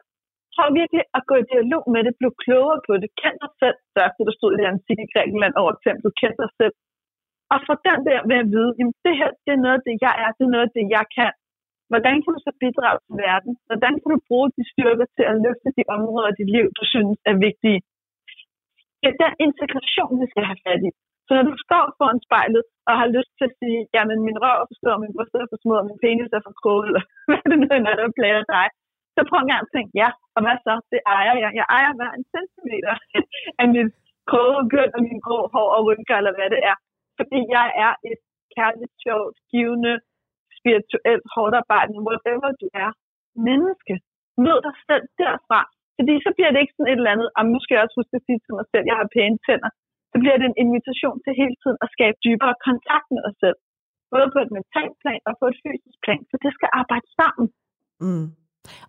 [0.54, 3.10] Prøv virkelig at gå i dialog med det, blive klogere på det.
[3.22, 3.78] Kend dig selv.
[3.94, 6.12] Det er der stod i det i Grækenland over templet.
[6.22, 6.76] Kend dig selv.
[7.54, 9.96] Og for den der ved at vide, jamen det her, det er noget af det,
[10.06, 11.34] jeg er, det er noget af det, jeg kan.
[11.92, 13.52] Hvordan kan du så bidrage til verden?
[13.70, 16.84] Hvordan kan du bruge de styrker til at løfte de områder i dit liv, du
[16.94, 17.80] synes er vigtige?
[19.02, 20.92] Det er den integration, vi skal have fat i.
[21.26, 24.58] Så når du står foran spejlet og har lyst til at sige, jamen min røv
[24.62, 27.42] er for stor, min bryst er for små, min penis er for kroget, eller hvad
[27.50, 28.68] det nu er, der plager dig,
[29.16, 30.74] så prøv en gang at tænke, ja, og hvad så?
[30.94, 31.52] Det ejer jeg.
[31.60, 32.94] Jeg ejer hver en centimeter
[33.62, 33.92] af mit
[34.30, 36.78] prøve gøn og min grå hår og rynker, eller hvad det er.
[37.20, 38.22] Fordi jeg er et
[38.56, 39.94] kærligt, sjovt, givende,
[40.60, 42.92] spirituelt, hårdt arbejdende, whatever du er,
[43.48, 43.96] menneske.
[44.46, 45.62] Mød dig selv derfra.
[45.98, 48.16] Fordi så bliver det ikke sådan et eller andet, og nu skal jeg også huske
[48.20, 49.72] at sige til mig selv, jeg har pæne tænder.
[50.12, 53.58] Så bliver det en invitation til hele tiden at skabe dybere kontakt med os selv.
[54.14, 56.22] Både på et mentalt plan og på et fysisk plan.
[56.32, 57.46] Så det skal arbejde sammen.
[58.06, 58.28] Mm.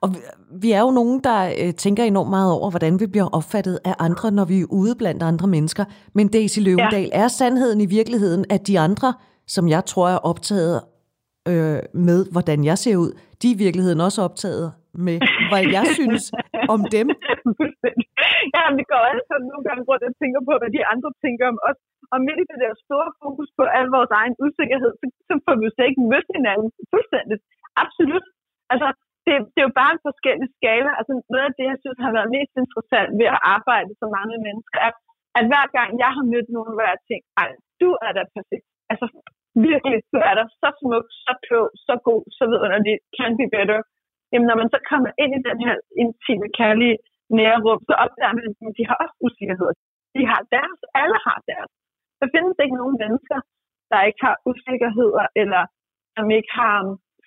[0.02, 0.18] Og vi,
[0.62, 3.94] vi er jo nogen, der øh, tænker enormt meget over, hvordan vi bliver opfattet af
[4.06, 5.84] andre, når vi er ude blandt andre mennesker.
[6.14, 7.22] Men Daisy Løvendal, ja.
[7.22, 9.10] er sandheden i virkeligheden, at de andre,
[9.54, 10.76] som jeg tror er optaget
[11.50, 13.10] øh, med, hvordan jeg ser ud,
[13.40, 14.66] de er i virkeligheden også optaget
[15.06, 15.16] med,
[15.50, 16.24] hvad jeg synes
[16.74, 17.06] om dem?
[18.54, 21.46] ja, vi går alle sammen nogle gange rundt og tænker på, hvad de andre tænker
[21.52, 21.78] om os.
[22.12, 25.54] Og midt i det der store fokus på al vores egen usikkerhed, så, så får
[25.58, 27.42] vi jo slet ikke mødt hinanden fuldstændigt.
[27.84, 28.24] Absolut.
[28.72, 28.88] Altså,
[29.26, 30.90] det, det er jo bare en forskellig skala.
[30.98, 34.36] Altså noget af det, jeg synes har været mest interessant ved at arbejde så mange
[34.46, 34.92] mennesker, er,
[35.38, 37.50] at hver gang jeg har mødt nogen, hvor jeg tænkt, ej,
[37.82, 38.66] du er da perfekt.
[38.92, 39.06] Altså
[39.68, 43.80] virkelig, du er da så smuk, så klog, så god, så vidunderlig, can be better.
[44.30, 46.96] Jamen når man så kommer ind i den her intime, kærlige,
[47.36, 49.74] nære rum, så opdager man, at de har også usikkerheder.
[50.16, 51.70] De har deres, alle har deres.
[52.20, 53.38] Der findes ikke nogen mennesker,
[53.90, 55.62] der ikke har usikkerheder, eller
[56.14, 56.76] som ikke har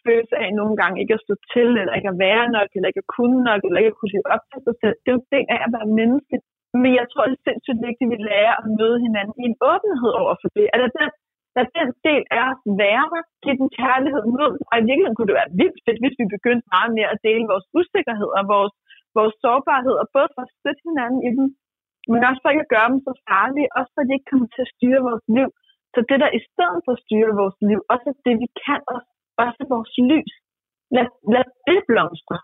[0.07, 3.03] følelse af nogle gange ikke at stå til, eller ikke at være nok, eller ikke
[3.05, 4.95] at kunne nok, eller ikke at kunne leve op til sig selv.
[5.01, 6.35] Det er jo en del af at være menneske.
[6.81, 9.57] Men jeg tror, det er sindssygt vigtigt, at vi lærer at møde hinanden i en
[9.73, 10.65] åbenhed over for det.
[10.73, 11.09] At den,
[11.61, 14.53] at den del er at være der, give den kærlighed mod.
[14.69, 17.51] Og i virkeligheden kunne det være vildt fedt, hvis vi begyndte meget mere at dele
[17.53, 18.73] vores usikkerhed og vores,
[19.17, 21.47] vores sårbarhed, og både for at støtte hinanden i dem,
[22.11, 24.49] men også for ikke at gøre dem så farlige, også for at de ikke kommer
[24.51, 25.49] til at styre vores liv.
[25.93, 29.07] Så det der i stedet for at styre vores liv, også det vi kan os
[29.45, 30.33] også vores lys.
[30.95, 32.37] Lad, lad det blomstre.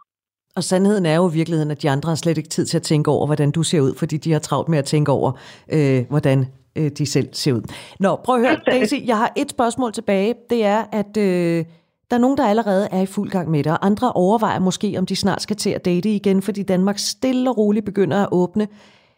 [0.56, 2.84] Og sandheden er jo i virkeligheden, at de andre har slet ikke tid til at
[2.84, 5.32] tænke over, hvordan du ser ud, fordi de har travlt med at tænke over,
[5.74, 6.46] øh, hvordan
[6.78, 7.62] øh, de selv ser ud.
[8.00, 10.36] Nå, prøv at høre, Daisy, jeg har et spørgsmål tilbage.
[10.50, 11.66] Det er, at øh,
[12.10, 14.96] der er nogen, der allerede er i fuld gang med det, og andre overvejer måske,
[14.98, 18.30] om de snart skal til at date igen, fordi Danmark stille og roligt begynder at
[18.32, 18.68] åbne.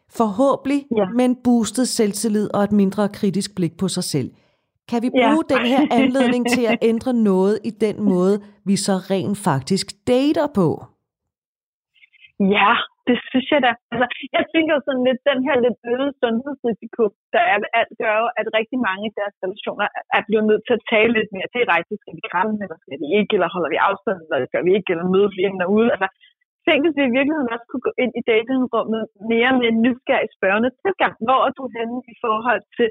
[0.10, 1.06] Forhåbentlig ja.
[1.16, 4.32] med en boostet selvtillid og et mindre kritisk blik på sig selv.
[4.90, 5.52] Kan vi bruge ja.
[5.54, 8.36] den her anledning til at ændre noget i den måde,
[8.70, 10.68] vi så rent faktisk dater på?
[12.56, 12.72] Ja,
[13.08, 13.72] det synes jeg da.
[13.92, 14.06] Altså,
[14.38, 18.48] jeg tænker sådan lidt, den her lidt øgede sundhedsrisiko, der er alt, gør jo, at
[18.60, 21.94] rigtig mange af deres relationer er blevet nødt til at tale lidt mere direkte.
[22.02, 24.90] Skal vi kramme, eller skal vi ikke, eller holder vi afstand, eller gør vi ikke,
[24.94, 25.90] eller mødes vi ind derude.
[25.96, 26.10] Altså,
[26.68, 30.30] Tænk, hvis vi i virkeligheden også kunne gå ind i datingrummet mere med en nysgerrig
[30.38, 31.14] spørgende tilgang.
[31.28, 32.88] Hvor er du henne i forhold til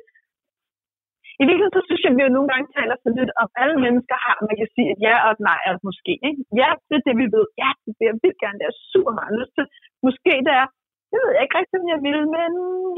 [1.41, 3.77] i virkeligheden, så synes jeg, at vi jo nogle gange taler for lidt om, alle
[3.85, 6.13] mennesker har, man kan sige et ja og et nej og et måske.
[6.29, 6.41] Ikke?
[6.61, 7.47] Ja, det er det, vi ved.
[7.63, 8.59] Ja, det vil jeg vildt gerne.
[8.61, 9.67] Det er super meget lyst til.
[10.07, 10.67] Måske det er,
[11.11, 12.51] det ved jeg ikke rigtig, om jeg vil, men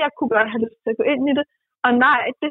[0.03, 1.47] jeg kunne godt have lyst til at gå ind i det.
[1.87, 2.49] Og nej, det,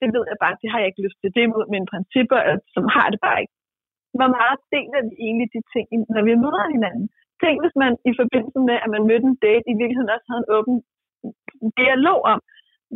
[0.00, 1.34] det ved jeg bare, det har jeg ikke lyst til.
[1.34, 2.38] Det er mod mine principper,
[2.74, 3.54] som har det bare ikke.
[4.18, 7.06] Hvor meget deler vi egentlig de ting, når vi møder hinanden?
[7.42, 10.42] Tænk, hvis man i forbindelse med, at man mødte en date, i virkeligheden også havde
[10.44, 10.76] en åben
[11.80, 12.40] dialog om,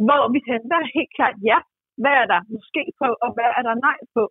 [0.07, 1.59] hvor vi henter helt klart ja,
[2.03, 4.23] hvad er der måske på, og hvad er der nej på,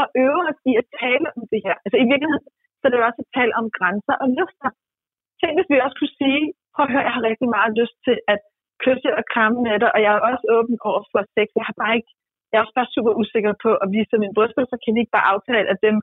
[0.00, 1.76] og øve os i at tale om det her.
[1.84, 2.48] Altså i virkeligheden,
[2.78, 4.68] så er det også at tale om grænser og lyster.
[5.40, 6.42] Tænk, hvis vi også kunne sige,
[6.74, 8.40] prøv at høre, jeg har rigtig meget lyst til at
[8.84, 11.46] kysse og kramme med dig, og jeg er også åben over for sex.
[11.58, 12.10] Jeg har bare ikke,
[12.50, 15.16] jeg er også bare super usikker på at vise min bryster, så kan vi ikke
[15.16, 15.96] bare aftale, at dem,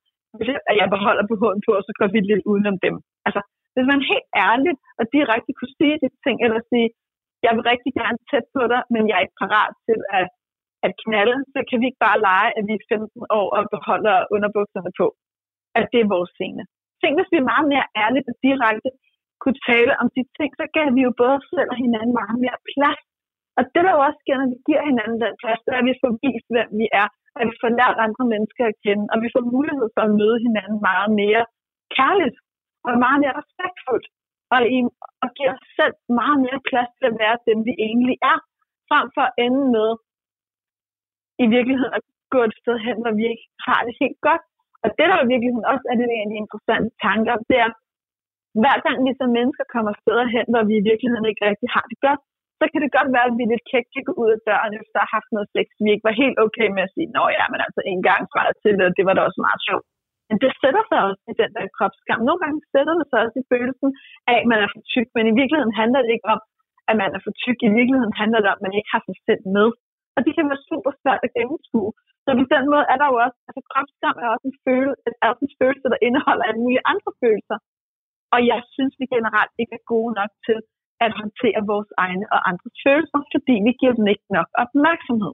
[0.69, 2.95] at jeg beholder på hånden på, og så går vi lidt udenom dem.
[3.28, 3.41] Altså,
[3.74, 6.88] hvis man helt ærligt og direkte kunne sige de ting, eller sige,
[7.45, 10.26] jeg vil rigtig gerne tæt på dig, men jeg er ikke parat til at
[10.86, 14.15] at knalde, så kan vi ikke bare lege, at vi er 15 år og beholder
[14.36, 15.07] underbukserne på.
[15.79, 16.63] At det er vores scene.
[16.99, 18.89] Tænk, hvis vi er meget mere ærligt og direkte
[19.41, 22.38] kunne tale om de ting, så gav vi jo både os selv og hinanden meget
[22.45, 23.03] mere plads.
[23.57, 25.89] Og det, der jo også sker, når vi giver hinanden den plads, det er, at
[25.89, 27.07] vi får vist, hvem vi er,
[27.39, 30.38] at vi får lært andre mennesker at kende, og vi får mulighed for at møde
[30.45, 31.43] hinanden meget mere
[31.97, 32.38] kærligt
[32.88, 34.07] og meget mere respektfuldt,
[34.53, 34.79] og, i,
[35.23, 38.38] og giver os selv meget mere plads til at være dem, vi egentlig er,
[38.89, 39.89] frem for at ende med
[41.43, 42.03] i virkeligheden at
[42.34, 44.43] gå et sted hen, hvor vi ikke har det helt godt.
[44.84, 47.71] Og det, der i virkeligheden også er det en af de interessante tanker, det er,
[48.61, 51.86] hver gang vi som mennesker kommer steder hen, hvor vi i virkeligheden ikke rigtig har
[51.91, 52.21] det godt,
[52.59, 54.73] så kan det godt være, at vi er lidt kægt kan gå ud af døren,
[54.81, 57.23] efter at have haft noget sex, vi ikke var helt okay med at sige, nå
[57.38, 59.86] ja, men altså en gang fra til, det var da også meget sjovt.
[60.29, 62.21] Men det sætter sig også i den der kropskam.
[62.27, 63.89] Nogle gange sætter det sig også i følelsen
[64.31, 66.39] af, at man er for tyk, men i virkeligheden handler det ikke om,
[66.89, 67.59] at man er for tyk.
[67.67, 69.67] I virkeligheden handler det om, at man ikke har sig selv med.
[70.16, 71.91] Og det kan være super svært at gennemskue.
[72.24, 75.28] Så på den måde er der jo også, altså kropsskam er også en følelse, er
[75.32, 77.57] også en følelse, der indeholder alle mulige andre følelser.
[78.36, 80.59] Og jeg synes, vi generelt ikke er gode nok til
[81.05, 85.34] at håndtere vores egne og andres følelser, fordi vi giver dem ikke nok opmærksomhed.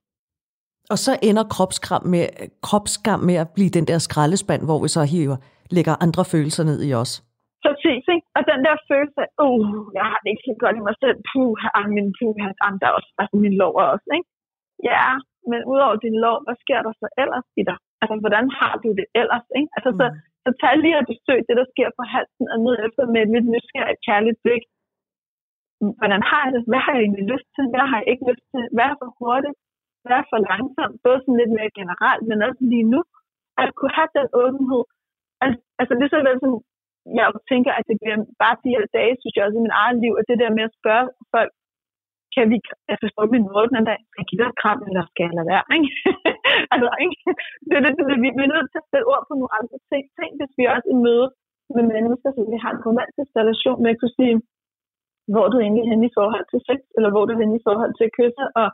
[0.94, 2.26] Og så ender kropskram med,
[2.68, 5.38] kropsskam med at blive den der skraldespand, hvor vi så hiver,
[5.76, 7.12] lægger andre følelser ned i os.
[7.66, 8.28] Præcis, ikke?
[8.38, 11.18] Og den der følelse af, uh, jeg har det ikke så godt i mig selv,
[11.30, 11.54] puh,
[11.96, 12.34] min, puh,
[12.82, 14.30] der er også, altså min lov også, ikke?
[14.90, 15.06] Ja,
[15.50, 17.78] men udover din lov, hvad sker der så ellers i dig?
[18.02, 19.46] Altså, hvordan har du det ellers?
[19.60, 19.70] Ikke?
[19.78, 19.98] Altså, mm.
[20.00, 20.06] så,
[20.44, 23.32] så tag lige at besøg det, der sker på halsen og ned efter med et
[23.34, 24.64] lidt nysgerrigt, kærligt blik.
[26.00, 26.62] Hvordan har jeg det?
[26.72, 27.66] Hvad har jeg egentlig lyst til?
[27.74, 28.64] Hvad har jeg ikke lyst til?
[28.76, 29.58] Hvad er for hurtigt?
[30.04, 30.96] Hvad er for langsomt?
[31.06, 33.02] Både sådan lidt mere generelt, men også lige nu.
[33.62, 34.84] At kunne have den åbenhed.
[35.44, 36.54] Altså, altså lige så vel som
[37.20, 40.14] jeg tænker, at det bliver bare her dage, synes jeg også i min eget liv,
[40.20, 41.06] at det der med at spørge
[41.36, 41.52] folk,
[42.36, 42.58] kan vi,
[42.90, 45.36] altså forstå min mor den dag, skal jeg give dig et kram, eller skal jeg
[45.38, 45.90] lade være, ikke?
[46.74, 47.18] altså, ikke?
[47.68, 50.04] Det det, det, vi er nødt til at sætte ord på nogle andre ting.
[50.18, 51.28] Tænk, hvis vi også i møde
[51.76, 54.36] med mennesker, som vi har en romantisk relation med, kunne sige,
[55.34, 57.66] hvor du egentlig er henne i forhold til sex, eller hvor du er henne i
[57.68, 58.68] forhold til kysse, og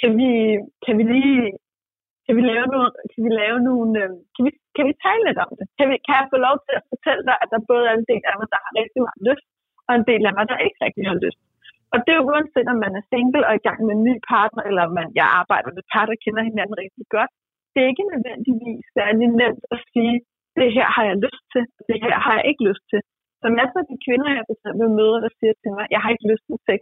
[0.00, 0.30] kan vi,
[0.84, 1.42] kan vi lige
[2.28, 5.40] kan vi lave nogle, kan vi lave nogle, øhm, kan vi, kan vi tale lidt
[5.44, 5.66] om det?
[5.78, 8.08] Kan, vi, kan jeg få lov til at fortælle dig, at der både er en
[8.12, 9.46] del af mig, der har rigtig meget lyst,
[9.86, 11.40] og en del af mig, der ikke rigtig har lyst?
[11.92, 14.14] Og det er jo uanset, om man er single og i gang med en ny
[14.32, 17.32] partner, eller om man, jeg arbejder med par, der kender hinanden rigtig godt.
[17.72, 20.16] Det er ikke nødvendigvis særlig nemt at sige,
[20.60, 23.00] det her har jeg lyst til, det her har jeg ikke lyst til.
[23.40, 26.10] Så masser af de kvinder, jeg for eksempel møder, der siger til mig, jeg har
[26.14, 26.80] ikke lyst til sex,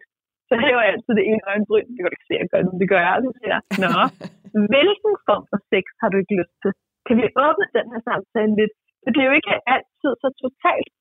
[0.48, 1.86] så hæver jeg altid det ene øjenbryn.
[1.88, 3.34] Det kan du ikke se, jeg gør det, det gør jeg aldrig.
[3.40, 3.58] Siger.
[3.82, 4.02] Nå,
[4.72, 6.72] hvilken form for sex har du ikke lyst til?
[7.06, 8.74] Kan vi åbne den her samtale lidt?
[9.02, 10.92] For det er jo ikke altid så totalt.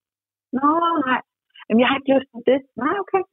[0.57, 0.69] Nå,
[1.07, 1.21] nej.
[1.65, 2.59] Jamen, jeg har ikke lyst til det.
[2.83, 3.23] Nej, okay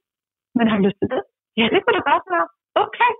[0.57, 1.21] men har lyst til det?
[1.59, 2.47] Ja, det kunne da godt være.
[2.85, 3.11] Okay.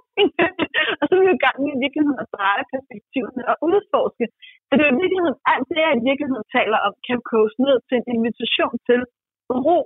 [1.00, 4.26] og så er vi jo i gang med i virkeligheden at dreje perspektiverne og udforske.
[4.68, 7.56] Så det er jo i virkeligheden, alt det, jeg i virkeligheden taler om, kan koges
[7.66, 9.02] ned til en invitation til
[9.54, 9.80] at ro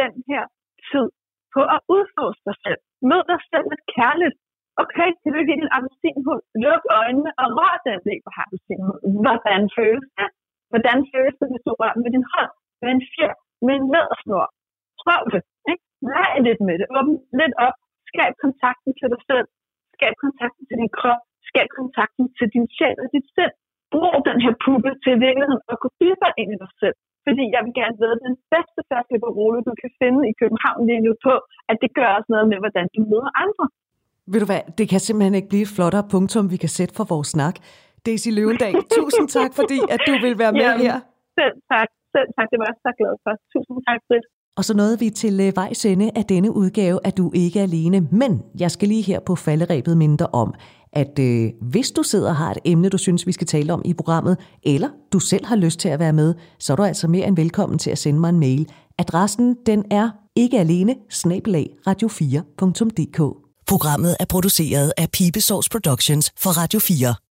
[0.00, 0.44] den her
[0.90, 1.06] tid
[1.54, 2.80] på at udforske dig selv.
[3.10, 4.36] Mød dig selv lidt kærligt.
[4.82, 6.42] Okay, kan du give din appelsinhund?
[6.64, 9.00] Luk øjnene og rør den del på appelsinhund.
[9.24, 10.28] Hvordan føles det?
[10.72, 13.34] Hvordan føles det, hvis du rører med din hånd, med en fjer,
[13.66, 14.46] med en lædersnor?
[15.02, 15.42] Prøv det.
[16.08, 16.86] Leg lidt med det.
[16.98, 17.76] Åbn lidt op.
[18.10, 19.46] Skab kontakten til dig selv.
[19.96, 21.22] Skab kontakten til din krop.
[21.48, 23.54] Skab kontakten til din sjæl og dit sind.
[23.94, 26.96] Brug den her puppe til virkeligheden og gå dybere ind i dig selv.
[27.26, 31.02] Fordi jeg vil gerne vide, den bedste færdige parole, du kan finde i København lige
[31.06, 31.34] nu på,
[31.70, 33.64] at det gør også noget med, hvordan du møder andre.
[34.32, 37.06] Ved du hvad, det kan simpelthen ikke blive et flottere punktum, vi kan sætte for
[37.12, 37.56] vores snak.
[38.06, 40.96] Daisy Løvendal, tusind tak, fordi at du vil være med Jamen, her.
[41.38, 41.88] Selv tak.
[42.14, 43.32] Selv tak, det var jeg så glad for.
[43.54, 44.26] Tusind tak, Britt.
[44.60, 47.62] Og så nåede vi til øh, vejs ende af denne udgave, at du ikke er
[47.62, 48.00] alene.
[48.12, 50.54] Men jeg skal lige her på falderæbet minde om,
[50.92, 53.82] at øh, hvis du sidder og har et emne, du synes, vi skal tale om
[53.84, 57.08] i programmet, eller du selv har lyst til at være med, så er du altså
[57.08, 58.68] mere end velkommen til at sende mig en mail.
[58.98, 60.96] Adressen den er ikke alene
[61.88, 63.18] radio4.dk.
[63.66, 67.14] Programmet er produceret af Pibesovs Productions for Radio 4.